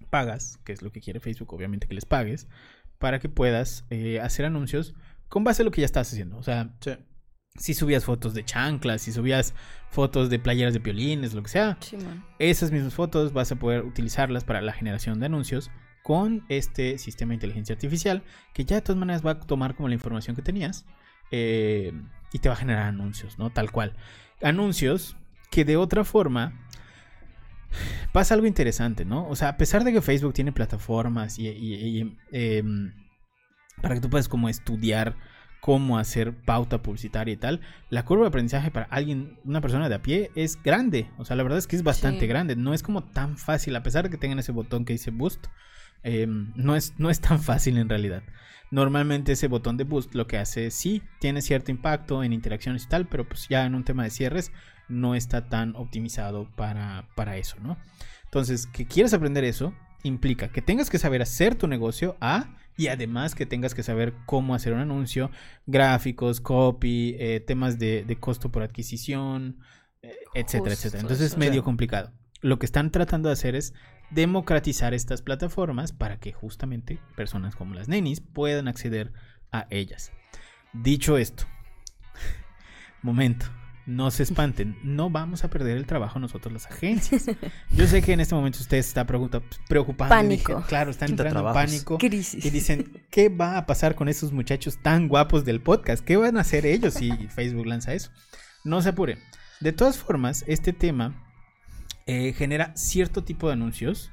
pagas, 0.10 0.58
que 0.66 0.74
es 0.74 0.82
lo 0.82 0.92
que 0.92 1.00
quiere 1.02 1.20
Facebook, 1.20 1.54
obviamente 1.54 1.88
que 1.88 1.94
les 1.96 2.06
pagues, 2.06 2.48
para 3.00 3.20
que 3.20 3.30
puedas 3.30 3.86
eh, 3.90 4.20
hacer 4.20 4.46
anuncios 4.46 4.94
con 5.30 5.44
base 5.44 5.62
a 5.62 5.66
lo 5.66 5.72
que 5.72 5.82
ya 5.82 5.86
estás 5.86 6.12
haciendo. 6.12 6.38
O 6.38 6.44
sea, 6.44 6.76
Sí. 6.82 6.92
Si 7.58 7.74
subías 7.74 8.06
fotos 8.06 8.34
de 8.34 8.44
chanclas, 8.44 9.02
si 9.04 9.12
subías 9.12 9.54
fotos 9.90 10.30
de 10.30 10.40
playeras 10.40 10.74
de 10.74 10.80
violines, 10.80 11.34
lo 11.34 11.44
que 11.44 11.50
sea, 11.50 11.78
esas 12.40 12.72
mismas 12.72 12.94
fotos 12.94 13.32
vas 13.34 13.52
a 13.52 13.56
poder 13.58 13.84
utilizarlas 13.84 14.44
para 14.44 14.62
la 14.62 14.74
generación 14.74 15.20
de 15.20 15.28
anuncios 15.28 15.70
con 16.02 16.44
este 16.50 16.98
sistema 16.98 17.30
de 17.30 17.36
inteligencia 17.36 17.74
artificial 17.74 18.24
que 18.54 18.66
ya 18.66 18.78
de 18.78 18.82
todas 18.82 19.00
maneras 19.00 19.26
va 19.26 19.32
a 19.32 19.40
tomar 19.40 19.76
como 19.76 19.88
la 19.88 19.94
información 19.96 20.36
que 20.36 20.42
tenías 20.42 20.86
eh, 21.32 21.94
y 22.34 22.40
te 22.40 22.50
va 22.50 22.54
a 22.56 22.58
generar 22.58 22.88
anuncios, 22.88 23.38
¿no? 23.40 23.52
Tal 23.52 23.72
cual. 23.72 23.96
Anuncios 24.42 25.16
que 25.52 25.64
de 25.64 25.78
otra 25.78 26.04
forma 26.04 26.54
pasa 28.12 28.34
algo 28.34 28.46
interesante, 28.48 29.06
¿no? 29.06 29.28
O 29.28 29.36
sea, 29.36 29.50
a 29.50 29.58
pesar 29.58 29.84
de 29.84 29.94
que 29.94 30.02
Facebook 30.02 30.34
tiene 30.34 30.52
plataformas 30.52 31.40
y, 31.40 31.48
y- 31.48 32.00
y, 32.02 32.18
em, 32.32 32.94
para 33.82 33.96
que 33.96 34.02
tú 34.02 34.10
puedas 34.10 34.28
como 34.28 34.50
estudiar 34.50 35.16
cómo 35.64 35.98
hacer 35.98 36.34
pauta 36.34 36.82
publicitaria 36.84 37.34
y 37.34 37.38
tal, 37.38 37.62
la 37.90 38.04
curva 38.04 38.24
de 38.26 38.28
aprendizaje 38.28 38.70
para 38.70 38.86
alguien, 38.88 39.40
una 39.46 39.62
persona 39.62 39.88
de 39.88 39.96
a 39.96 40.02
pie, 40.02 40.30
es 40.36 40.62
grande. 40.62 41.10
O 41.18 41.24
sea, 41.24 41.38
la 41.38 41.44
verdad 41.44 41.58
es 41.58 41.68
que 41.68 41.78
es 41.78 41.84
bastante 41.84 42.20
Sí. 42.20 42.28
grande. 42.28 42.58
No 42.58 42.74
es 42.74 42.84
como 42.84 43.02
tan 43.06 43.38
fácil, 43.38 43.74
a 43.78 43.82
pesar 43.82 44.04
de 44.04 44.10
que 44.10 44.18
tengan 44.18 44.40
ese 44.40 44.52
botón 44.52 44.84
que 44.84 44.92
dice 44.92 45.10
boost, 45.10 45.46
em, 46.04 46.52
no, 46.58 46.76
es, 46.76 46.96
no 46.98 47.10
es 47.10 47.22
tan 47.22 47.42
fácil 47.42 47.78
en 47.78 47.88
realidad. 47.88 48.24
Normalmente 48.72 49.32
ese 49.32 49.48
botón 49.48 49.78
de 49.78 49.86
boost 49.86 50.16
lo 50.16 50.28
que 50.28 50.38
hace 50.38 50.66
es 50.66 50.74
sí, 50.74 51.02
tiene 51.22 51.42
cierto 51.42 51.72
impacto 51.72 52.26
en 52.26 52.34
interacciones 52.34 52.84
y 52.84 52.90
tal, 52.90 53.08
pero 53.08 53.26
pues 53.26 53.48
ya 53.48 53.66
en 53.66 53.74
un 53.76 53.86
tema 53.86 54.04
de 54.04 54.10
cierres 54.10 54.52
no 54.90 55.16
está 55.16 55.48
tan 55.48 55.78
optimizado 55.78 56.50
para, 56.58 57.08
para 57.16 57.38
eso, 57.38 57.56
¿no? 57.62 57.78
Entonces, 58.26 58.68
que 58.68 58.86
quieras 58.86 59.14
aprender 59.14 59.46
eso 59.46 59.74
implica 60.04 60.50
que 60.50 60.62
tengas 60.62 60.90
que 60.90 61.00
saber 61.00 61.22
hacer 61.22 61.56
tu 61.56 61.68
negocio 61.68 62.18
A 62.22 62.56
y 62.78 62.88
además 62.88 63.36
que 63.36 63.46
tengas 63.46 63.74
que 63.74 63.84
saber 63.84 64.14
cómo 64.26 64.56
hacer 64.56 64.74
un 64.74 64.80
anuncio, 64.80 65.32
gráficos, 65.66 66.42
copy, 66.42 67.16
eh, 67.20 67.40
temas 67.40 67.80
de, 67.80 68.04
de 68.04 68.16
costo 68.20 68.52
por 68.52 68.64
adquisición, 68.64 69.60
eh, 70.02 70.16
etcétera, 70.34 70.72
Justo 70.72 70.88
etcétera. 70.88 71.02
Entonces 71.02 71.32
es 71.32 71.38
medio 71.38 71.64
complicado. 71.64 72.12
Lo 72.42 72.60
que 72.60 72.66
están 72.66 72.92
tratando 72.92 73.30
de 73.30 73.34
hacer 73.34 73.56
es 73.56 73.74
democratizar 74.12 74.94
estas 74.94 75.22
plataformas 75.22 75.94
para 75.94 76.20
que 76.20 76.34
justamente 76.34 77.00
personas 77.16 77.56
como 77.56 77.74
las 77.74 77.88
nenis 77.88 78.20
puedan 78.20 78.68
acceder 78.68 79.14
a 79.52 79.68
ellas. 79.70 80.12
Dicho 80.74 81.18
esto, 81.18 81.46
momento, 83.02 83.46
no 83.86 84.12
se 84.12 84.24
espanten, 84.24 84.78
no 84.84 85.10
vamos 85.10 85.44
a 85.44 85.50
perder 85.50 85.78
el 85.78 85.86
trabajo 85.86 86.20
nosotros 86.20 86.54
las 86.54 86.66
agencias. 86.68 87.26
Yo 87.76 87.88
sé 87.88 88.02
que 88.02 88.14
en 88.14 88.20
este 88.20 88.36
momento 88.36 88.60
usted 88.60 88.78
está 88.78 89.06
preocupado. 89.06 90.10
Pánico. 90.10 90.64
claro, 90.68 90.92
están 90.92 91.12
entrando 91.12 91.48
en 91.48 91.54
pánico. 91.54 91.98
Crisis. 91.98 92.46
Y 92.46 92.50
dicen, 92.50 93.04
¿qué 93.10 93.30
va 93.30 93.58
a 93.58 93.66
pasar 93.66 93.96
con 93.96 94.08
esos 94.08 94.32
muchachos 94.32 94.78
tan 94.82 95.08
guapos 95.08 95.46
del 95.46 95.62
podcast? 95.62 96.04
¿Qué 96.04 96.18
van 96.18 96.38
a 96.38 96.42
hacer 96.42 96.66
ellos 96.66 96.94
si 96.94 97.12
Facebook 97.36 97.66
lanza 97.66 97.94
eso? 97.94 98.12
No 98.64 98.82
se 98.82 98.90
apuren. 98.90 99.20
De 99.60 99.74
todas 99.74 99.98
formas, 99.98 100.46
este 100.48 100.74
tema 100.74 101.30
eh, 102.06 102.34
genera 102.34 102.74
cierto 102.76 103.24
tipo 103.24 103.48
de 103.48 103.54
anuncios. 103.54 104.12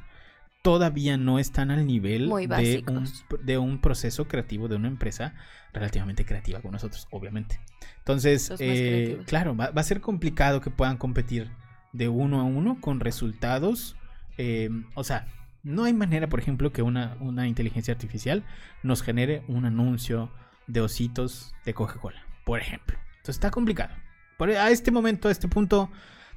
Todavía 0.62 1.16
no 1.16 1.38
están 1.38 1.70
al 1.70 1.86
nivel 1.86 2.28
de 2.28 2.84
un, 2.86 3.08
de 3.42 3.58
un 3.58 3.80
proceso 3.80 4.28
creativo 4.28 4.68
de 4.68 4.76
una 4.76 4.88
empresa 4.88 5.34
relativamente 5.72 6.24
creativa 6.24 6.60
con 6.60 6.72
nosotros, 6.72 7.08
obviamente. 7.10 7.60
Entonces, 7.98 8.52
eh, 8.58 9.22
claro, 9.26 9.56
va, 9.56 9.72
a 9.74 9.82
ser 9.82 10.00
complicado 10.00 10.60
que 10.60 10.70
puedan 10.70 10.96
competir 10.96 11.50
de 11.92 12.08
uno 12.08 12.40
a 12.40 12.44
uno 12.44 12.80
con 12.80 13.00
resultados. 13.00 13.96
Eh, 14.36 14.70
o 14.94 15.04
sea, 15.04 15.26
no 15.62 15.84
hay 15.84 15.92
manera, 15.92 16.28
por 16.28 16.40
ejemplo, 16.40 16.72
que 16.72 16.82
una, 16.82 17.16
una 17.20 17.46
inteligencia 17.46 17.92
artificial 17.92 18.44
nos 18.82 19.02
genere 19.02 19.44
un 19.48 19.64
anuncio 19.64 20.30
de 20.66 20.80
ositos 20.80 21.54
de 21.64 21.74
Coca-Cola, 21.74 22.22
por 22.44 22.60
ejemplo. 22.60 22.98
Entonces 23.10 23.36
está 23.36 23.50
complicado. 23.50 23.94
Por, 24.38 24.50
a 24.50 24.70
este 24.70 24.90
momento, 24.90 25.28
a 25.28 25.32
este 25.32 25.48
punto, 25.48 25.90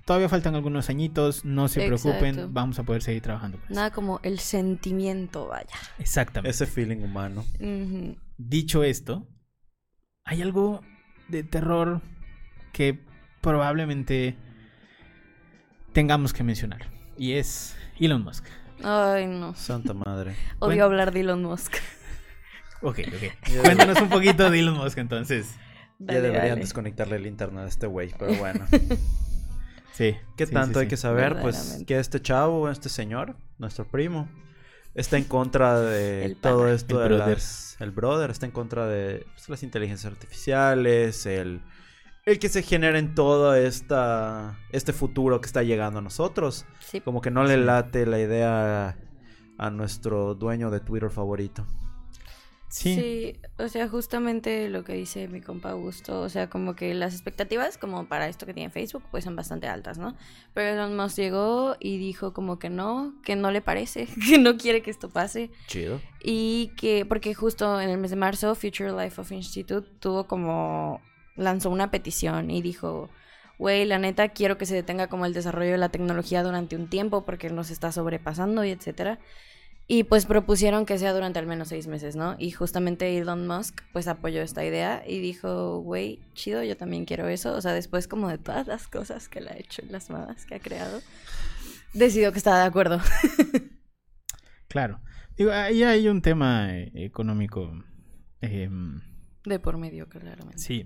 todavía 0.05 0.29
faltan 0.29 0.55
algunos 0.55 0.89
añitos. 0.89 1.45
No 1.45 1.67
se 1.67 1.85
preocupen, 1.85 2.53
vamos 2.53 2.79
a 2.79 2.83
poder 2.83 3.01
seguir 3.01 3.21
trabajando. 3.21 3.59
Nada 3.69 3.91
como 3.91 4.19
el 4.23 4.39
sentimiento, 4.39 5.47
vaya. 5.47 5.75
Exactamente. 5.99 6.51
Ese 6.51 6.65
feeling 6.65 7.03
humano. 7.03 7.45
Dicho 8.37 8.83
esto, 8.83 9.27
hay 10.25 10.41
algo 10.41 10.81
de 11.27 11.43
terror 11.43 12.01
que 12.71 12.99
probablemente 13.41 14.35
tengamos 15.93 16.33
que 16.33 16.43
mencionar. 16.43 16.89
Y 17.17 17.33
es 17.33 17.75
Elon 17.99 18.23
Musk. 18.23 18.45
Ay, 18.83 19.27
no. 19.27 19.53
Santa 19.55 19.93
madre. 19.93 20.35
Odio 20.59 20.85
hablar 20.85 21.13
de 21.13 21.21
Elon 21.21 21.43
Musk. 21.43 21.75
Ok, 22.81 22.99
ok. 23.07 23.61
Cuéntanos 23.63 24.01
un 24.01 24.09
poquito 24.09 24.49
de 24.49 24.59
Elon 24.59 24.75
Musk 24.75 24.97
entonces. 24.97 25.55
ya 25.99 26.19
deberían 26.19 26.59
desconectarle 26.59 27.15
el 27.15 27.27
internet 27.27 27.65
a 27.65 27.67
este 27.67 27.87
güey, 27.87 28.11
pero 28.17 28.33
bueno. 28.35 28.65
sí. 29.93 30.15
¿Qué 30.35 30.45
tanto 30.47 30.79
hay 30.79 30.87
que 30.87 30.97
saber? 30.97 31.39
Pues 31.41 31.83
que 31.87 31.99
este 31.99 32.21
chavo, 32.21 32.69
este 32.69 32.89
señor, 32.89 33.37
nuestro 33.57 33.85
primo, 33.87 34.29
está 34.93 35.17
en 35.17 35.23
contra 35.23 35.79
de 35.79 36.35
todo 36.41 36.67
esto 36.67 37.01
el 37.03 37.09
de 37.09 37.15
brother. 37.15 37.37
las... 37.37 37.77
El 37.79 37.91
brother 37.91 38.29
está 38.29 38.45
en 38.45 38.51
contra 38.51 38.87
de 38.87 39.25
pues, 39.33 39.49
las 39.49 39.63
inteligencias 39.63 40.11
artificiales, 40.11 41.25
el, 41.25 41.61
el 42.25 42.39
que 42.39 42.49
se 42.49 42.61
genera 42.63 42.99
en 42.99 43.15
todo 43.15 43.55
esta, 43.55 44.59
este 44.71 44.93
futuro 44.93 45.41
que 45.41 45.47
está 45.47 45.63
llegando 45.63 45.99
a 45.99 46.01
nosotros. 46.01 46.65
Como 47.03 47.21
que 47.21 47.31
no 47.31 47.43
le 47.43 47.57
late 47.57 48.05
la 48.05 48.19
idea 48.19 48.97
a 49.57 49.69
nuestro 49.69 50.35
dueño 50.35 50.69
de 50.69 50.79
Twitter 50.79 51.09
favorito. 51.09 51.65
Sí. 52.73 53.35
o 53.59 53.67
sea, 53.67 53.87
justamente 53.87 54.67
lo 54.67 54.83
que 54.83 54.93
dice 54.93 55.27
mi 55.27 55.41
compa 55.41 55.69
Augusto, 55.69 56.21
o 56.21 56.29
sea, 56.29 56.49
como 56.49 56.75
que 56.75 56.95
las 56.95 57.13
expectativas, 57.13 57.77
como 57.77 58.07
para 58.07 58.27
esto 58.27 58.47
que 58.47 58.53
tiene 58.55 58.71
Facebook, 58.71 59.03
pues 59.11 59.25
son 59.25 59.35
bastante 59.35 59.67
altas, 59.67 59.99
¿no? 59.99 60.17
Pero 60.55 60.69
Elon 60.69 60.97
Musk 60.97 61.17
llegó 61.17 61.75
y 61.79 61.99
dijo 61.99 62.33
como 62.33 62.57
que 62.57 62.71
no, 62.71 63.13
que 63.23 63.35
no 63.35 63.51
le 63.51 63.61
parece, 63.61 64.07
que 64.27 64.39
no 64.39 64.57
quiere 64.57 64.81
que 64.81 64.89
esto 64.89 65.09
pase. 65.09 65.51
Chido. 65.67 66.01
Y 66.23 66.71
que, 66.75 67.05
porque 67.05 67.35
justo 67.35 67.79
en 67.79 67.91
el 67.91 67.99
mes 67.99 68.09
de 68.09 68.17
marzo, 68.17 68.55
Future 68.55 68.91
Life 68.91 69.21
of 69.21 69.31
Institute 69.31 69.87
tuvo 69.99 70.25
como, 70.25 70.99
lanzó 71.35 71.69
una 71.69 71.91
petición 71.91 72.49
y 72.49 72.63
dijo, 72.63 73.11
güey, 73.59 73.85
la 73.85 73.99
neta, 73.99 74.29
quiero 74.29 74.57
que 74.57 74.65
se 74.65 74.73
detenga 74.73 75.09
como 75.09 75.27
el 75.27 75.33
desarrollo 75.35 75.73
de 75.73 75.77
la 75.77 75.89
tecnología 75.89 76.41
durante 76.41 76.75
un 76.75 76.89
tiempo 76.89 77.23
porque 77.23 77.51
nos 77.51 77.69
está 77.69 77.91
sobrepasando 77.91 78.63
y 78.65 78.71
etcétera. 78.71 79.19
Y 79.85 80.05
pues 80.05 80.25
propusieron 80.25 80.85
que 80.85 80.97
sea 80.97 81.13
durante 81.13 81.39
al 81.39 81.47
menos 81.47 81.67
seis 81.67 81.87
meses, 81.87 82.15
¿no? 82.15 82.35
Y 82.39 82.51
justamente 82.51 83.17
Elon 83.17 83.47
Musk 83.47 83.81
pues 83.91 84.07
apoyó 84.07 84.41
esta 84.41 84.63
idea 84.63 85.03
y 85.05 85.19
dijo, 85.19 85.79
güey, 85.79 86.19
chido, 86.33 86.63
yo 86.63 86.77
también 86.77 87.05
quiero 87.05 87.27
eso. 87.27 87.53
O 87.53 87.61
sea, 87.61 87.73
después 87.73 88.07
como 88.07 88.29
de 88.29 88.37
todas 88.37 88.65
las 88.65 88.87
cosas 88.87 89.27
que 89.27 89.41
le 89.41 89.49
ha 89.49 89.57
hecho 89.57 89.81
las 89.89 90.09
madas 90.09 90.45
que 90.45 90.55
ha 90.55 90.59
creado, 90.59 91.01
decidió 91.93 92.31
que 92.31 92.37
estaba 92.37 92.59
de 92.59 92.65
acuerdo. 92.65 93.01
claro. 94.69 95.01
Digo, 95.35 95.51
ahí 95.51 95.83
hay 95.83 96.07
un 96.07 96.21
tema 96.21 96.77
eh, 96.77 96.91
económico. 96.95 97.83
Em, 98.39 99.01
de 99.43 99.59
por 99.59 99.77
medio, 99.77 100.07
claramente. 100.07 100.59
Sí. 100.59 100.85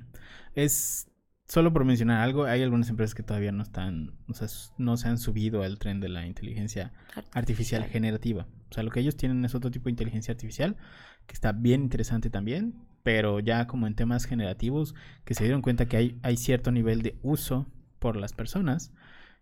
Es 0.56 1.08
solo 1.48 1.72
por 1.72 1.86
mencionar 1.86 2.22
algo, 2.22 2.46
hay 2.46 2.62
algunas 2.64 2.90
empresas 2.90 3.14
que 3.16 3.24
todavía 3.24 3.52
no 3.52 3.64
están, 3.64 4.18
o 4.28 4.34
sea, 4.34 4.48
no 4.78 4.98
se 4.98 5.08
han 5.08 5.18
subido 5.18 5.64
al 5.64 5.80
tren 5.80 6.00
de 6.00 6.10
la 6.10 6.26
inteligencia 6.26 6.94
artificial 7.32 7.86
generativa. 7.86 8.48
O 8.70 8.74
sea, 8.74 8.84
lo 8.84 8.92
que 8.92 9.00
ellos 9.00 9.16
tienen 9.16 9.44
es 9.46 9.56
otro 9.56 9.72
tipo 9.72 9.86
de 9.86 9.92
inteligencia 9.92 10.34
artificial 10.34 10.78
que 11.26 11.34
está 11.34 11.52
bien 11.52 11.84
interesante 11.84 12.30
también, 12.30 12.76
pero 13.04 13.40
ya 13.40 13.68
como 13.68 13.88
en 13.88 13.96
temas 13.96 14.26
generativos, 14.26 14.96
que 15.26 15.34
se 15.34 15.44
dieron 15.44 15.62
cuenta 15.62 15.88
que 15.88 15.98
hay, 15.98 16.20
hay 16.24 16.38
cierto 16.38 16.72
nivel 16.72 17.02
de 17.02 17.18
uso 17.22 17.68
por 18.00 18.16
las 18.16 18.34
personas, 18.34 18.92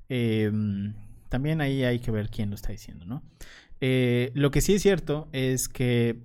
em, 0.10 0.94
también 1.30 1.62
ahí 1.62 1.84
hay 1.84 2.00
que 2.00 2.12
ver 2.12 2.30
quién 2.30 2.50
lo 2.50 2.56
está 2.56 2.72
diciendo, 2.72 3.06
¿no? 3.06 3.24
Eh, 3.82 4.32
lo 4.36 4.52
que 4.52 4.62
sí 4.62 4.74
es 4.74 4.82
cierto 4.82 5.30
es 5.32 5.68
que 5.68 6.24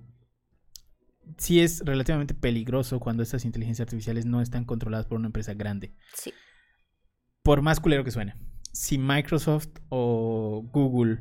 sí 1.37 1.59
es 1.59 1.81
relativamente 1.85 2.33
peligroso 2.33 2.99
cuando 2.99 3.23
estas 3.23 3.45
inteligencias 3.45 3.87
artificiales 3.87 4.25
no 4.25 4.41
están 4.41 4.65
controladas 4.65 5.05
por 5.05 5.17
una 5.17 5.27
empresa 5.27 5.53
grande. 5.53 5.93
Sí. 6.13 6.33
Por 7.43 7.61
más 7.61 7.79
culero 7.79 8.03
que 8.03 8.11
suene. 8.11 8.35
Si 8.71 8.97
Microsoft 8.97 9.69
o 9.89 10.63
Google 10.71 11.19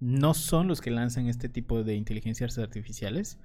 no 0.00 0.34
son 0.34 0.68
los 0.68 0.80
que 0.80 0.90
lanzan 0.90 1.26
este 1.26 1.48
tipo 1.48 1.84
de 1.84 1.94
inteligencias 1.94 2.58
artificiales, 2.58 3.38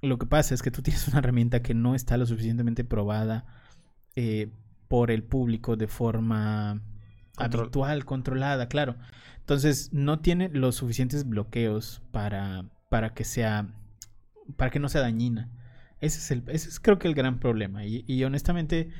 lo 0.00 0.18
que 0.18 0.26
pasa 0.26 0.54
es 0.54 0.62
que 0.62 0.70
tú 0.70 0.82
tienes 0.82 1.08
una 1.08 1.18
herramienta 1.18 1.62
que 1.62 1.74
no 1.74 1.94
está 1.94 2.16
lo 2.16 2.26
suficientemente 2.26 2.84
probada 2.84 3.46
eh, 4.16 4.50
por 4.88 5.10
el 5.10 5.22
público 5.22 5.76
de 5.76 5.86
forma 5.86 6.82
habitual, 7.36 8.04
controlada, 8.04 8.68
claro. 8.68 8.96
Entonces 9.38 9.92
no 9.92 10.20
tiene 10.20 10.48
los 10.50 10.76
suficientes 10.76 11.26
bloqueos 11.26 12.02
para, 12.10 12.64
para 12.88 13.14
que 13.14 13.24
sea 13.24 13.68
para 14.56 14.70
que 14.70 14.78
no 14.78 14.88
sea 14.88 15.02
dañina. 15.02 15.50
Ese 16.00 16.18
es, 16.18 16.30
el, 16.30 16.42
ese 16.48 16.68
es 16.68 16.80
creo 16.80 16.98
que 16.98 17.08
el 17.08 17.14
gran 17.14 17.38
problema. 17.38 17.84
Y, 17.84 18.24
honestamente, 18.24 18.90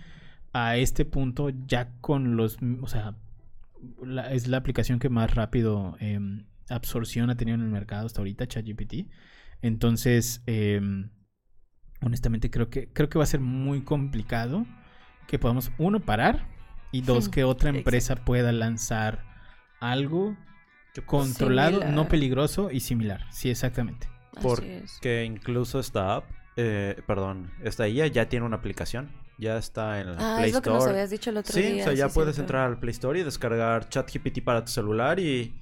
a 0.52 0.76
este 0.76 1.04
punto, 1.04 1.50
ya 1.66 1.90
con 2.00 2.36
los, 2.36 2.58
o 2.80 2.86
sea, 2.86 3.16
es 4.30 4.46
la 4.48 4.56
aplicación 4.56 4.98
que 4.98 5.08
más 5.08 5.34
rápido 5.34 5.96
em, 5.98 6.44
absorción 6.74 7.30
ha 7.30 7.36
tenido 7.36 7.56
en 7.56 7.62
el 7.62 7.70
mercado 7.70 8.06
hasta 8.06 8.20
ahorita, 8.20 8.46
ChatGPT. 8.46 9.08
Entonces, 9.60 10.42
em, 10.46 11.10
honestamente, 12.02 12.50
creo 12.50 12.68
que, 12.68 12.92
creo 12.92 13.08
que 13.08 13.18
va 13.18 13.24
a 13.24 13.28
ser 13.28 13.40
muy 13.40 13.82
complicado 13.82 14.66
que 15.26 15.38
podamos, 15.38 15.70
uno, 15.78 16.00
parar 16.00 16.48
y 16.90 17.02
dos, 17.02 17.28
que 17.28 17.44
otra 17.44 17.70
empresa 17.70 18.16
pueda 18.16 18.52
lanzar 18.52 19.24
algo 19.80 20.36
controlado, 21.06 21.84
no 21.84 22.08
peligroso 22.08 22.70
y 22.70 22.80
similar. 22.80 23.26
Sí, 23.30 23.50
exactamente. 23.50 24.08
Porque 24.40 25.24
incluso 25.24 25.78
esta 25.78 26.16
app, 26.16 26.24
eh, 26.56 27.00
perdón, 27.06 27.50
esta 27.62 27.88
IA 27.88 28.08
ya 28.08 28.28
tiene 28.28 28.44
una 28.44 28.56
aplicación. 28.56 29.10
Ya 29.38 29.56
está 29.56 30.00
en 30.00 30.08
el 30.08 30.16
ah, 30.18 30.36
Play 30.36 30.50
es 30.50 30.54
lo 30.54 30.62
Que 30.62 30.70
nos 30.70 30.86
habías 30.86 31.10
dicho 31.10 31.30
el 31.30 31.38
otro 31.38 31.52
sí, 31.52 31.62
día. 31.62 31.82
o 31.82 31.86
sea, 31.86 31.94
ya 31.94 32.08
puedes 32.08 32.38
entrar 32.38 32.68
al 32.68 32.78
Play 32.78 32.92
Store 32.92 33.18
y 33.18 33.22
descargar 33.22 33.88
ChatGPT 33.88 34.44
para 34.44 34.64
tu 34.64 34.70
celular 34.70 35.18
y 35.18 35.61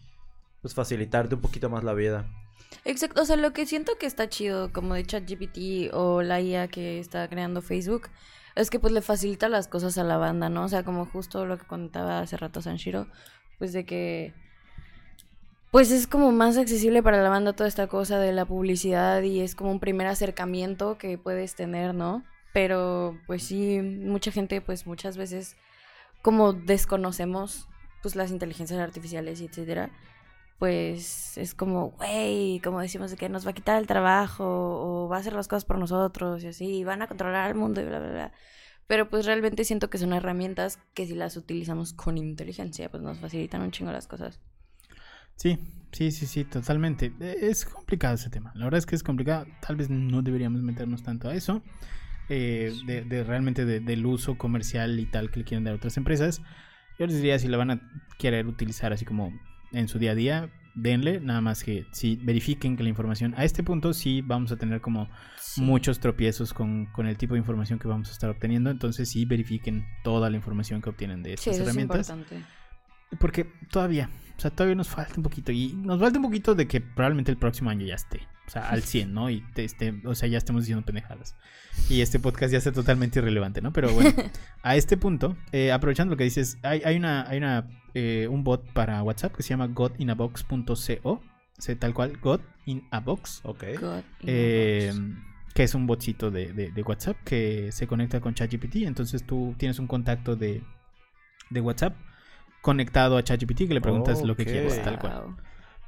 pues 0.62 0.74
facilitarte 0.74 1.34
un 1.34 1.40
poquito 1.40 1.70
más 1.70 1.84
la 1.84 1.94
vida. 1.94 2.26
Exacto, 2.84 3.22
o 3.22 3.24
sea, 3.24 3.36
lo 3.36 3.52
que 3.52 3.66
siento 3.66 3.92
que 3.98 4.06
está 4.06 4.28
chido 4.28 4.72
como 4.72 4.94
de 4.94 5.04
ChatGPT 5.04 5.92
o 5.92 6.22
la 6.22 6.40
IA 6.40 6.68
que 6.68 6.98
está 6.98 7.28
creando 7.28 7.62
Facebook 7.62 8.08
es 8.54 8.70
que 8.70 8.78
pues 8.78 8.92
le 8.92 9.00
facilita 9.02 9.48
las 9.48 9.68
cosas 9.68 9.98
a 9.98 10.04
la 10.04 10.16
banda, 10.16 10.48
¿no? 10.48 10.64
O 10.64 10.68
sea, 10.68 10.84
como 10.84 11.06
justo 11.06 11.46
lo 11.46 11.58
que 11.58 11.66
contaba 11.66 12.20
hace 12.20 12.36
rato 12.36 12.62
Sanshiro, 12.62 13.06
pues 13.58 13.72
de 13.72 13.84
que 13.84 14.34
pues 15.70 15.92
es 15.92 16.06
como 16.08 16.32
más 16.32 16.56
accesible 16.58 17.02
para 17.02 17.22
la 17.22 17.28
banda 17.28 17.52
toda 17.52 17.68
esta 17.68 17.86
cosa 17.86 18.18
de 18.18 18.32
la 18.32 18.44
publicidad 18.44 19.22
y 19.22 19.40
es 19.40 19.54
como 19.54 19.70
un 19.70 19.78
primer 19.78 20.08
acercamiento 20.08 20.98
que 20.98 21.16
puedes 21.16 21.54
tener, 21.54 21.94
¿no? 21.94 22.24
Pero 22.52 23.18
pues 23.26 23.44
sí, 23.44 23.80
mucha 23.80 24.32
gente 24.32 24.60
pues 24.60 24.86
muchas 24.86 25.16
veces 25.16 25.56
como 26.22 26.52
desconocemos 26.52 27.68
pues 28.02 28.16
las 28.16 28.30
inteligencias 28.30 28.80
artificiales 28.80 29.40
y 29.40 29.46
etcétera, 29.46 29.90
pues 30.60 31.38
es 31.38 31.54
como, 31.54 31.92
güey, 31.92 32.60
como 32.60 32.80
decimos 32.80 33.10
de 33.10 33.16
que 33.16 33.30
nos 33.30 33.46
va 33.46 33.52
a 33.52 33.54
quitar 33.54 33.80
el 33.80 33.86
trabajo 33.86 34.44
o 34.44 35.08
va 35.08 35.16
a 35.16 35.20
hacer 35.20 35.32
las 35.32 35.48
cosas 35.48 35.64
por 35.64 35.78
nosotros 35.78 36.44
y 36.44 36.48
así, 36.48 36.84
van 36.84 37.00
a 37.00 37.06
controlar 37.06 37.48
el 37.48 37.56
mundo 37.56 37.80
y 37.80 37.86
bla, 37.86 37.98
bla, 37.98 38.10
bla. 38.10 38.32
Pero 38.86 39.08
pues 39.08 39.24
realmente 39.24 39.64
siento 39.64 39.88
que 39.88 39.96
son 39.96 40.12
herramientas 40.12 40.78
que 40.92 41.06
si 41.06 41.14
las 41.14 41.38
utilizamos 41.38 41.94
con 41.94 42.18
inteligencia, 42.18 42.90
pues 42.90 43.02
nos 43.02 43.18
facilitan 43.18 43.62
un 43.62 43.70
chingo 43.70 43.90
las 43.90 44.06
cosas. 44.06 44.38
Sí, 45.34 45.58
sí, 45.92 46.10
sí, 46.10 46.26
sí, 46.26 46.44
totalmente. 46.44 47.10
E, 47.20 47.48
es 47.48 47.64
complicado 47.64 48.16
ese 48.16 48.28
tema. 48.28 48.52
La 48.54 48.64
verdad 48.64 48.80
es 48.80 48.84
que 48.84 48.96
es 48.96 49.02
complicado. 49.02 49.46
Tal 49.66 49.76
vez 49.76 49.88
no 49.88 50.20
deberíamos 50.20 50.60
meternos 50.60 51.02
tanto 51.02 51.30
a 51.30 51.34
eso. 51.34 51.62
eh, 52.28 52.72
de, 52.84 53.24
realmente 53.24 53.64
del 53.64 54.04
uso 54.04 54.36
comercial 54.36 55.00
y 55.00 55.06
tal 55.06 55.30
que 55.30 55.40
le 55.40 55.44
quieren 55.46 55.64
dar 55.64 55.72
a 55.72 55.76
otras 55.78 55.96
empresas. 55.96 56.42
Yo 56.98 57.06
les 57.06 57.16
diría 57.16 57.38
si 57.38 57.48
la 57.48 57.56
van 57.56 57.70
a 57.70 57.80
querer 58.18 58.46
utilizar 58.46 58.92
así 58.92 59.06
como 59.06 59.32
en 59.72 59.88
su 59.88 59.98
día 59.98 60.12
a 60.12 60.14
día, 60.14 60.50
denle, 60.74 61.20
nada 61.20 61.40
más 61.40 61.64
que 61.64 61.86
si 61.92 62.16
verifiquen 62.16 62.76
que 62.76 62.82
la 62.82 62.88
información 62.88 63.34
a 63.36 63.44
este 63.44 63.62
punto 63.62 63.92
sí 63.92 64.22
vamos 64.22 64.52
a 64.52 64.56
tener 64.56 64.80
como 64.80 65.08
muchos 65.56 66.00
tropiezos 66.00 66.52
con, 66.54 66.88
el 66.98 67.16
tipo 67.16 67.34
de 67.34 67.40
información 67.40 67.78
que 67.78 67.88
vamos 67.88 68.08
a 68.08 68.12
estar 68.12 68.30
obteniendo, 68.30 68.70
entonces 68.70 69.08
sí 69.08 69.24
verifiquen 69.24 69.84
toda 70.02 70.30
la 70.30 70.36
información 70.36 70.80
que 70.80 70.90
obtienen 70.90 71.22
de 71.22 71.34
estas 71.34 71.58
herramientas. 71.58 72.12
Porque 73.18 73.44
todavía, 73.70 74.08
o 74.36 74.40
sea, 74.40 74.52
todavía 74.52 74.76
nos 74.76 74.88
falta 74.88 75.14
un 75.16 75.24
poquito 75.24 75.50
y 75.50 75.72
nos 75.74 75.98
falta 75.98 76.18
un 76.18 76.24
poquito 76.24 76.54
de 76.54 76.68
que 76.68 76.80
probablemente 76.80 77.32
el 77.32 77.38
próximo 77.38 77.70
año 77.70 77.84
ya 77.84 77.96
esté. 77.96 78.20
O 78.50 78.52
sea, 78.52 78.68
al 78.68 78.82
100, 78.82 79.14
¿no? 79.14 79.30
Y 79.30 79.44
este, 79.54 79.94
o 80.04 80.12
sea, 80.16 80.28
ya 80.28 80.36
estemos 80.36 80.62
diciendo 80.64 80.84
pendejadas. 80.84 81.36
Y 81.88 82.00
este 82.00 82.18
podcast 82.18 82.50
ya 82.50 82.58
está 82.58 82.72
totalmente 82.72 83.20
irrelevante, 83.20 83.60
¿no? 83.60 83.72
Pero 83.72 83.92
bueno, 83.92 84.10
a 84.64 84.74
este 84.74 84.96
punto, 84.96 85.36
eh, 85.52 85.70
aprovechando 85.70 86.10
lo 86.10 86.16
que 86.16 86.24
dices, 86.24 86.58
hay, 86.64 86.82
hay 86.84 86.96
una, 86.96 87.28
hay 87.28 87.38
una, 87.38 87.68
eh, 87.94 88.26
un 88.28 88.42
bot 88.42 88.68
para 88.72 89.04
WhatsApp 89.04 89.36
que 89.36 89.44
se 89.44 89.50
llama 89.50 89.68
godinabox.co. 89.68 91.22
Tal 91.78 91.94
cual, 91.94 92.18
God 92.20 92.40
in 92.66 92.82
a 92.90 92.98
Box. 92.98 93.40
Ok. 93.44 93.62
Eh, 94.22 94.92
que 95.54 95.62
es 95.62 95.74
un 95.76 95.86
botcito 95.86 96.32
de, 96.32 96.52
de, 96.52 96.82
WhatsApp 96.82 97.18
que 97.22 97.70
se 97.70 97.86
conecta 97.86 98.20
con 98.20 98.34
ChatGPT. 98.34 98.78
Entonces 98.78 99.24
tú 99.24 99.54
tienes 99.58 99.78
un 99.78 99.86
contacto 99.86 100.34
de, 100.34 100.64
de 101.50 101.60
WhatsApp 101.60 101.94
conectado 102.62 103.16
a 103.16 103.22
ChatGPT 103.22 103.68
que 103.68 103.74
le 103.74 103.80
preguntas 103.80 104.24
lo 104.24 104.34
que 104.34 104.44
quieres, 104.44 104.82
tal 104.82 104.98
cual. 104.98 105.36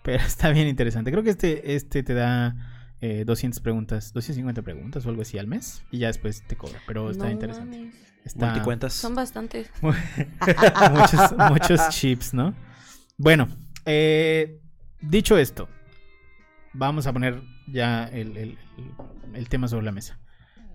Pero 0.02 0.22
está 0.26 0.50
bien 0.50 0.68
interesante. 0.68 1.10
Creo 1.10 1.22
que 1.22 1.30
este, 1.30 1.74
este 1.74 2.02
te 2.02 2.14
da 2.14 2.54
200 3.00 3.58
eh, 3.58 3.62
preguntas, 3.62 4.12
250 4.12 4.62
preguntas 4.62 5.06
o 5.06 5.08
algo 5.08 5.22
así 5.22 5.38
al 5.38 5.46
mes. 5.46 5.82
Y 5.90 5.98
ya 5.98 6.08
después 6.08 6.42
te 6.46 6.56
cobra. 6.56 6.78
Pero 6.86 7.10
está 7.10 7.30
interesante. 7.30 7.92
Son 8.90 9.14
bastantes. 9.14 9.70
muchos, 9.80 11.34
muchos 11.50 11.88
chips, 11.90 12.34
¿no? 12.34 12.54
Bueno, 13.18 13.48
eh, 13.84 14.60
dicho 15.00 15.36
esto, 15.36 15.68
vamos 16.72 17.06
a 17.06 17.12
poner 17.12 17.42
ya 17.66 18.04
el, 18.04 18.56
el 19.34 19.48
tema 19.48 19.66
sobre 19.66 19.84
la 19.84 19.92
mesa. 19.92 20.18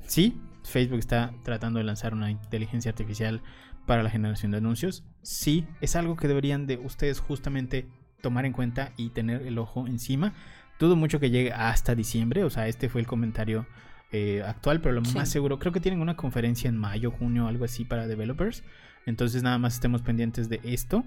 Sí, 0.08 0.40
Facebook 0.64 1.00
está 1.00 1.34
tratando 1.44 1.80
de 1.80 1.86
lanzar 1.86 2.14
una 2.14 2.30
inteligencia 2.30 2.92
artificial 2.92 3.42
para 3.86 4.04
la 4.04 4.10
generación 4.10 4.52
de 4.52 4.58
anuncios. 4.58 5.04
Sí, 5.22 5.66
es 5.82 5.96
algo 5.96 6.16
que 6.16 6.28
deberían 6.28 6.68
de 6.68 6.78
ustedes 6.78 7.20
justamente 7.20 7.88
tomar 8.22 8.46
en 8.46 8.54
cuenta 8.54 8.92
y 8.98 9.10
tener 9.10 9.44
el 9.44 9.58
ojo 9.58 9.88
encima. 9.88 10.34
Dudo 10.80 10.96
mucho 10.96 11.20
que 11.20 11.30
llegue 11.30 11.52
hasta 11.54 11.96
diciembre, 11.96 12.44
o 12.44 12.50
sea, 12.50 12.68
este 12.68 12.90
fue 12.90 13.02
el 13.02 13.08
comentario 13.08 13.66
eh, 14.12 14.44
actual, 14.46 14.80
pero 14.80 14.94
lo 14.94 15.02
más 15.02 15.30
seguro, 15.30 15.60
creo 15.60 15.74
que 15.74 15.80
tienen 15.80 16.02
una 16.02 16.16
conferencia 16.16 16.70
en 16.70 16.78
mayo, 16.78 17.12
junio, 17.12 17.48
algo 17.48 17.66
así 17.66 17.84
para 17.84 18.08
developers. 18.08 18.64
Entonces 19.06 19.44
nada 19.44 19.58
más 19.58 19.76
estemos 19.76 20.02
pendientes 20.02 20.50
de 20.50 20.60
esto. 20.64 21.04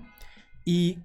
Y 0.64 0.98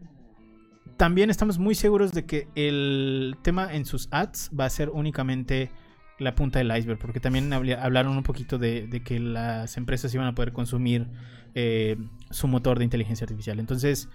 también 0.97 1.29
estamos 1.29 1.59
muy 1.59 1.75
seguros 1.75 2.11
de 2.11 2.25
que 2.25 2.47
el 2.55 3.37
tema 3.41 3.73
en 3.73 3.85
sus 3.85 4.07
ads 4.11 4.51
va 4.57 4.65
a 4.65 4.69
ser 4.69 4.89
únicamente 4.89 5.71
la 6.19 6.35
punta 6.35 6.59
del 6.59 6.75
iceberg, 6.75 6.99
porque 6.99 7.19
también 7.19 7.51
hablaron 7.51 8.15
un 8.15 8.23
poquito 8.23 8.57
de, 8.57 9.01
que 9.03 9.19
las 9.19 9.77
empresas 9.77 10.13
iban 10.13 10.27
a 10.27 10.35
poder 10.35 10.53
consumir 10.53 11.07
eh, 11.53 11.97
su 12.29 12.47
motor 12.47 12.77
de 12.77 12.85
inteligencia 12.85 13.25
artificial. 13.25 13.59
Entonces, 13.59 14.09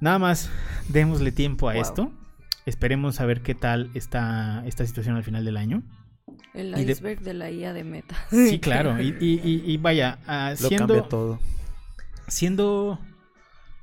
Nada 0.00 0.18
más, 0.18 0.50
démosle 0.88 1.32
tiempo 1.32 1.68
a 1.68 1.76
esto. 1.76 2.12
Esperemos 2.66 3.20
a 3.20 3.26
ver 3.26 3.42
qué 3.42 3.54
tal 3.54 3.90
está 3.94 4.62
esta 4.66 4.86
situación 4.86 5.16
al 5.16 5.24
final 5.24 5.44
del 5.44 5.56
año. 5.56 5.82
El 6.54 6.78
iceberg 6.78 7.20
de... 7.20 7.34
la 7.34 7.50
IA 7.50 7.72
de 7.72 7.84
Meta. 7.84 8.16
Sí, 8.30 8.58
claro. 8.58 8.96
Y, 9.00 9.76
vaya, 9.78 10.18
uh, 10.28 10.56
siendo, 10.56 11.02
todo. 11.04 11.40
Siendo 12.26 13.00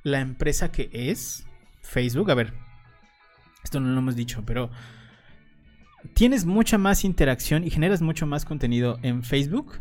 la 0.04 0.22
empresa 0.22 0.72
que 0.72 0.90
es 0.92 1.46
Facebook, 1.82 2.30
a 2.32 2.36
ver, 2.36 2.54
esto 3.64 3.80
no 3.80 3.90
lo 3.90 4.00
hemos 4.00 4.16
dicho, 4.16 4.44
pero 4.46 4.70
tienes 6.14 6.46
mucha 6.46 6.78
más 6.78 7.04
interacción 7.04 7.64
y 7.64 7.72
generas 7.72 8.02
mucho 8.02 8.26
más 8.28 8.46
contenido 8.46 9.00
en 9.02 9.24
Facebook 9.24 9.80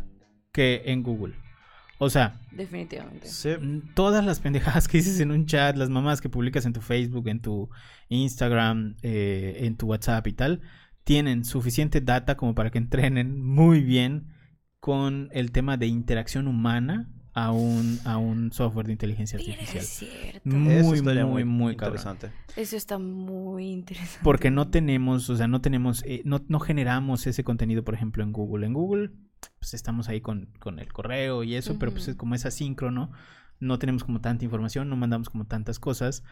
que 0.51 0.83
en 0.85 1.03
Google. 1.03 1.35
O 1.97 2.09
sea, 2.09 2.39
definitivamente. 2.51 3.29
Todas 3.93 4.25
las 4.25 4.39
pendejadas 4.39 4.87
que 4.87 4.97
dices 4.97 5.19
en 5.19 5.31
un 5.31 5.45
chat, 5.45 5.77
las 5.77 5.89
mamás 5.89 6.21
que 6.21 6.29
publicas 6.29 6.65
en 6.65 6.73
tu 6.73 6.81
Facebook, 6.81 7.27
en 7.27 7.39
tu 7.39 7.69
Instagram, 8.09 8.95
eh, 9.01 9.59
en 9.61 9.77
tu 9.77 9.87
WhatsApp 9.87 10.27
y 10.27 10.33
tal, 10.33 10.61
tienen 11.03 11.45
suficiente 11.45 12.01
data 12.01 12.35
como 12.35 12.53
para 12.53 12.69
que 12.69 12.79
entrenen 12.79 13.41
muy 13.41 13.81
bien 13.81 14.27
con 14.79 15.29
el 15.31 15.51
tema 15.51 15.77
de 15.77 15.87
interacción 15.87 16.47
humana 16.47 17.09
a 17.33 17.51
un, 17.51 17.99
a 18.05 18.17
un 18.17 18.51
software 18.51 18.87
de 18.87 18.93
inteligencia 18.93 19.37
artificial. 19.37 19.83
Es 19.83 19.89
cierto. 19.89 20.49
Muy, 20.49 21.01
muy, 21.01 21.43
muy, 21.43 21.73
interesante. 21.73 22.31
Eso 22.55 22.77
está 22.77 22.97
muy 22.97 23.71
interesante. 23.71 24.21
Porque 24.23 24.51
no 24.51 24.69
tenemos, 24.69 25.29
o 25.29 25.35
sea, 25.35 25.47
no 25.47 25.59
tenemos, 25.59 26.03
eh, 26.05 26.21
no, 26.23 26.41
no 26.47 26.59
generamos 26.59 27.27
ese 27.27 27.43
contenido, 27.43 27.83
por 27.83 27.93
ejemplo, 27.93 28.23
en 28.23 28.31
Google. 28.31 28.65
En 28.65 28.73
Google 28.73 29.11
pues 29.59 29.73
estamos 29.73 30.09
ahí 30.09 30.21
con, 30.21 30.49
el 30.77 30.93
correo 30.93 31.43
y 31.43 31.55
eso, 31.55 31.77
pero 31.79 31.91
pues 31.91 32.07
es 32.07 32.15
como 32.15 32.35
es 32.35 32.45
asíncrono, 32.45 33.11
no 33.59 33.79
tenemos 33.79 34.03
como 34.03 34.21
tanta 34.21 34.45
información, 34.45 34.89
no 34.89 34.95
mandamos 34.95 35.29
como 35.29 35.45
tantas 35.45 35.79
cosas. 35.79 36.23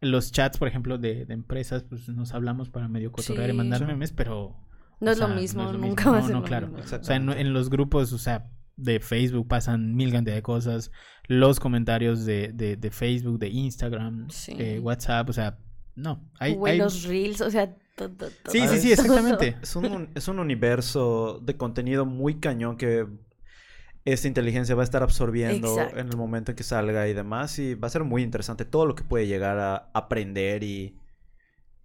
Los 0.00 0.32
chats, 0.32 0.58
por 0.58 0.68
ejemplo, 0.68 0.98
de, 0.98 1.22
empresas, 1.28 1.84
pues 1.84 2.08
nos 2.08 2.34
hablamos 2.34 2.68
para 2.70 2.88
medio 2.88 3.10
cotorrear 3.10 3.50
y 3.50 3.52
mandar 3.52 3.86
memes, 3.86 4.12
pero... 4.12 4.56
No 5.00 5.12
es, 5.12 5.18
lo 5.18 5.28
mismo, 5.28 5.72
nunca 5.72 6.10
va 6.10 6.18
a 6.18 6.22
ser 6.22 6.34
no, 6.34 6.42
claro. 6.42 6.72
O 6.76 7.04
sea, 7.04 7.16
en, 7.16 7.52
los 7.52 7.70
grupos, 7.70 8.12
o 8.12 8.18
sea, 8.18 8.50
de 8.76 8.98
Facebook 8.98 9.46
pasan 9.46 9.94
mil 9.94 10.10
cantidad 10.10 10.34
de 10.34 10.42
cosas. 10.42 10.90
Los 11.28 11.60
comentarios 11.60 12.24
de, 12.24 12.52
de, 12.52 12.90
Facebook, 12.90 13.38
de 13.38 13.48
Instagram, 13.48 14.26
eh, 14.48 14.80
WhatsApp, 14.80 15.28
o 15.28 15.32
sea, 15.32 15.58
no. 15.94 16.28
Hay, 16.40 16.58
hay... 16.66 16.78
los 16.78 17.04
reels, 17.04 17.40
o 17.40 17.50
sea, 17.50 17.76
Sí, 18.48 18.66
sí, 18.68 18.80
sí, 18.80 18.92
exactamente. 18.92 19.56
Es 19.62 19.76
un, 19.76 20.10
es 20.14 20.28
un 20.28 20.38
universo 20.38 21.40
de 21.42 21.56
contenido 21.56 22.06
muy 22.06 22.38
cañón 22.40 22.76
que 22.76 23.06
esta 24.04 24.28
inteligencia 24.28 24.74
va 24.74 24.82
a 24.82 24.84
estar 24.84 25.02
absorbiendo 25.02 25.78
en 25.80 26.08
el 26.08 26.16
momento 26.16 26.52
en 26.52 26.56
que 26.56 26.62
salga 26.62 27.08
y 27.08 27.14
demás. 27.14 27.58
Y 27.58 27.74
va 27.74 27.88
a 27.88 27.90
ser 27.90 28.04
muy 28.04 28.22
interesante 28.22 28.64
todo 28.64 28.86
lo 28.86 28.94
que 28.94 29.04
puede 29.04 29.26
llegar 29.26 29.58
a 29.58 29.90
aprender 29.94 30.62
y 30.62 30.96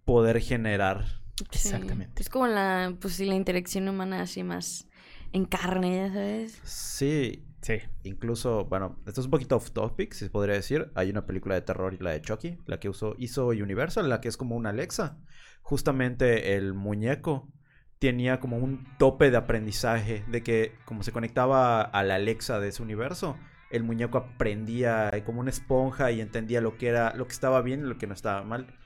poder 0.04 0.40
generar. 0.40 1.04
Exactamente. 1.52 2.22
Es 2.22 2.28
como 2.28 2.46
la, 2.46 2.94
pues, 3.00 3.18
la 3.20 3.34
interacción 3.34 3.88
humana 3.88 4.22
así 4.22 4.42
más 4.42 4.86
en 5.32 5.44
carne, 5.44 5.96
ya 5.96 6.12
sabes. 6.12 6.60
Sí. 6.64 7.44
Sí. 7.64 7.78
Incluso, 8.04 8.66
bueno, 8.66 9.02
esto 9.06 9.20
es 9.20 9.24
un 9.24 9.30
poquito 9.30 9.56
off 9.56 9.72
topic, 9.72 10.12
si 10.12 10.26
se 10.26 10.30
podría 10.30 10.54
decir. 10.54 10.92
Hay 10.94 11.10
una 11.10 11.26
película 11.26 11.56
de 11.56 11.62
terror, 11.62 12.00
la 12.00 12.10
de 12.10 12.20
Chucky, 12.20 12.58
la 12.66 12.78
que 12.78 12.88
usó, 12.88 13.16
hizo 13.18 13.48
Universal, 13.48 14.08
la 14.08 14.20
que 14.20 14.28
es 14.28 14.36
como 14.36 14.54
una 14.54 14.70
Alexa 14.70 15.18
justamente 15.64 16.56
el 16.56 16.74
muñeco 16.74 17.48
tenía 17.98 18.38
como 18.38 18.58
un 18.58 18.86
tope 18.98 19.30
de 19.30 19.38
aprendizaje, 19.38 20.22
de 20.28 20.42
que 20.42 20.74
como 20.84 21.02
se 21.02 21.10
conectaba 21.10 21.80
a 21.80 22.02
la 22.04 22.16
Alexa 22.16 22.60
de 22.60 22.68
ese 22.68 22.82
universo, 22.82 23.38
el 23.70 23.82
muñeco 23.82 24.18
aprendía 24.18 25.10
como 25.24 25.40
una 25.40 25.50
esponja 25.50 26.12
y 26.12 26.20
entendía 26.20 26.60
lo 26.60 26.76
que 26.76 26.88
era, 26.88 27.14
lo 27.14 27.26
que 27.26 27.32
estaba 27.32 27.62
bien 27.62 27.80
y 27.80 27.88
lo 27.88 27.96
que 27.96 28.06
no 28.06 28.12
estaba 28.12 28.44
mal. 28.44 28.78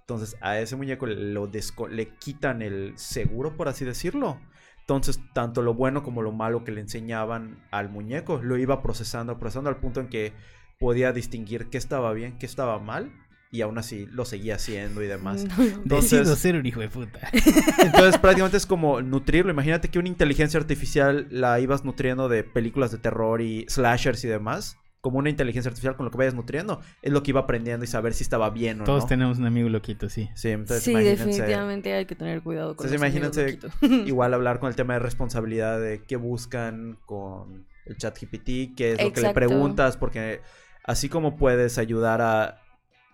Entonces 0.00 0.36
a 0.40 0.58
ese 0.58 0.74
muñeco 0.74 1.06
lo 1.06 1.48
le 1.88 2.08
quitan 2.18 2.62
el 2.62 2.98
seguro, 2.98 3.56
por 3.56 3.68
así 3.68 3.84
decirlo. 3.84 4.40
Entonces, 4.84 5.18
tanto 5.32 5.62
lo 5.62 5.72
bueno 5.72 6.02
como 6.02 6.20
lo 6.20 6.30
malo 6.30 6.62
que 6.62 6.70
le 6.70 6.82
enseñaban 6.82 7.56
al 7.70 7.88
muñeco, 7.88 8.42
lo 8.42 8.58
iba 8.58 8.82
procesando, 8.82 9.38
procesando 9.38 9.70
al 9.70 9.78
punto 9.78 10.00
en 10.00 10.08
que 10.08 10.34
podía 10.78 11.10
distinguir 11.12 11.70
qué 11.70 11.78
estaba 11.78 12.12
bien, 12.12 12.36
qué 12.36 12.44
estaba 12.44 12.78
mal 12.78 13.10
y 13.50 13.62
aún 13.62 13.78
así 13.78 14.06
lo 14.10 14.26
seguía 14.26 14.56
haciendo 14.56 15.02
y 15.02 15.06
demás. 15.06 15.46
entonces, 15.58 16.28
ser 16.38 16.56
un 16.56 16.66
hijo 16.66 16.80
de 16.80 16.88
puta. 16.88 17.30
Entonces 17.78 18.18
prácticamente 18.18 18.58
es 18.58 18.66
como 18.66 19.00
nutrirlo. 19.00 19.52
Imagínate 19.52 19.88
que 19.88 19.98
una 19.98 20.08
inteligencia 20.08 20.60
artificial 20.60 21.28
la 21.30 21.60
ibas 21.60 21.82
nutriendo 21.84 22.28
de 22.28 22.44
películas 22.44 22.90
de 22.90 22.98
terror 22.98 23.40
y 23.40 23.64
slashers 23.68 24.22
y 24.24 24.28
demás. 24.28 24.76
Como 25.04 25.18
una 25.18 25.28
inteligencia 25.28 25.68
artificial 25.68 25.96
con 25.96 26.06
lo 26.06 26.10
que 26.10 26.16
vayas 26.16 26.32
nutriendo. 26.32 26.80
Es 27.02 27.12
lo 27.12 27.22
que 27.22 27.32
iba 27.32 27.40
aprendiendo 27.40 27.84
y 27.84 27.86
saber 27.86 28.14
si 28.14 28.22
estaba 28.22 28.48
bien 28.48 28.80
o 28.80 28.84
Todos 28.84 28.86
no. 28.86 28.98
Todos 29.00 29.08
tenemos 29.10 29.38
un 29.38 29.44
amigo 29.44 29.68
loquito, 29.68 30.08
sí. 30.08 30.30
Sí, 30.34 30.48
entonces 30.48 30.82
sí 30.82 30.94
definitivamente 30.94 31.92
hay 31.92 32.06
que 32.06 32.14
tener 32.14 32.40
cuidado 32.40 32.74
con 32.74 32.86
entonces, 32.86 32.98
imagínense 32.98 33.58
igual 34.08 34.32
hablar 34.32 34.60
con 34.60 34.70
el 34.70 34.76
tema 34.76 34.94
de 34.94 35.00
responsabilidad 35.00 35.78
de 35.78 36.02
qué 36.04 36.16
buscan 36.16 36.96
con 37.04 37.66
el 37.84 37.98
chat 37.98 38.18
GPT, 38.18 38.74
qué 38.74 38.92
es 38.92 39.04
lo 39.04 39.12
que 39.12 39.20
le 39.20 39.34
preguntas, 39.34 39.98
porque 39.98 40.40
así 40.84 41.10
como 41.10 41.36
puedes 41.36 41.76
ayudar 41.76 42.22
a 42.22 42.62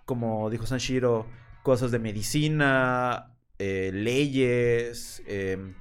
como 0.04 0.48
dijo 0.48 0.66
Sanshiro, 0.66 1.26
cosas 1.64 1.90
de 1.90 1.98
medicina, 1.98 3.32
eh, 3.58 3.90
leyes, 3.92 5.22
em, 5.26 5.74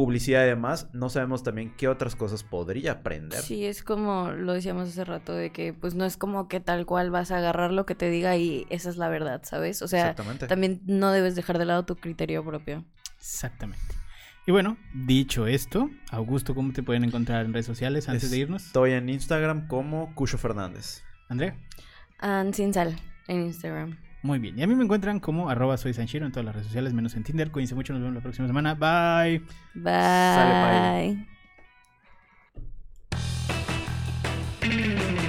publicidad 0.00 0.44
y 0.44 0.48
demás, 0.48 0.88
no 0.94 1.10
sabemos 1.10 1.42
también 1.42 1.74
qué 1.76 1.86
otras 1.86 2.16
cosas 2.16 2.42
podría 2.42 2.92
aprender. 2.92 3.42
Sí, 3.42 3.66
es 3.66 3.82
como 3.82 4.30
lo 4.30 4.54
decíamos 4.54 4.88
hace 4.88 5.04
rato, 5.04 5.34
de 5.34 5.50
que 5.50 5.74
pues 5.74 5.94
no 5.94 6.06
es 6.06 6.16
como 6.16 6.48
que 6.48 6.58
tal 6.58 6.86
cual 6.86 7.10
vas 7.10 7.30
a 7.30 7.36
agarrar 7.36 7.70
lo 7.70 7.84
que 7.84 7.94
te 7.94 8.08
diga 8.08 8.34
y 8.38 8.66
esa 8.70 8.88
es 8.88 8.96
la 8.96 9.10
verdad, 9.10 9.42
¿sabes? 9.44 9.82
O 9.82 9.88
sea, 9.88 10.14
también 10.48 10.80
no 10.86 11.12
debes 11.12 11.36
dejar 11.36 11.58
de 11.58 11.66
lado 11.66 11.84
tu 11.84 11.96
criterio 11.96 12.42
propio. 12.42 12.86
Exactamente. 13.18 13.94
Y 14.46 14.52
bueno, 14.52 14.78
dicho 14.94 15.46
esto, 15.46 15.90
Augusto, 16.10 16.54
¿cómo 16.54 16.72
te 16.72 16.82
pueden 16.82 17.04
encontrar 17.04 17.44
en 17.44 17.52
redes 17.52 17.66
sociales 17.66 18.08
antes 18.08 18.30
de 18.30 18.38
irnos? 18.38 18.64
Estoy 18.64 18.92
en 18.92 19.10
Instagram 19.10 19.68
como 19.68 20.14
Cucho 20.14 20.38
Fernández. 20.38 21.02
Andrea. 21.28 21.54
And 22.20 22.54
sin 22.54 22.72
sal 22.72 22.96
en 23.28 23.42
Instagram. 23.42 24.09
Muy 24.22 24.38
bien. 24.38 24.58
Y 24.58 24.62
a 24.62 24.66
mí 24.66 24.74
me 24.74 24.84
encuentran 24.84 25.20
como 25.20 25.48
arroba 25.48 25.76
soy 25.76 25.94
Sanchiro 25.94 26.26
en 26.26 26.32
todas 26.32 26.44
las 26.44 26.54
redes 26.54 26.66
sociales, 26.66 26.92
menos 26.92 27.14
en 27.16 27.24
Tinder. 27.24 27.50
Cuídense 27.50 27.74
mucho, 27.74 27.92
nos 27.92 28.02
vemos 28.02 28.14
la 28.14 28.20
próxima 28.20 28.46
semana. 28.46 28.74
Bye. 28.74 29.40
Bye. 29.74 29.92
Sale, 29.92 31.26
bye. 34.60 35.19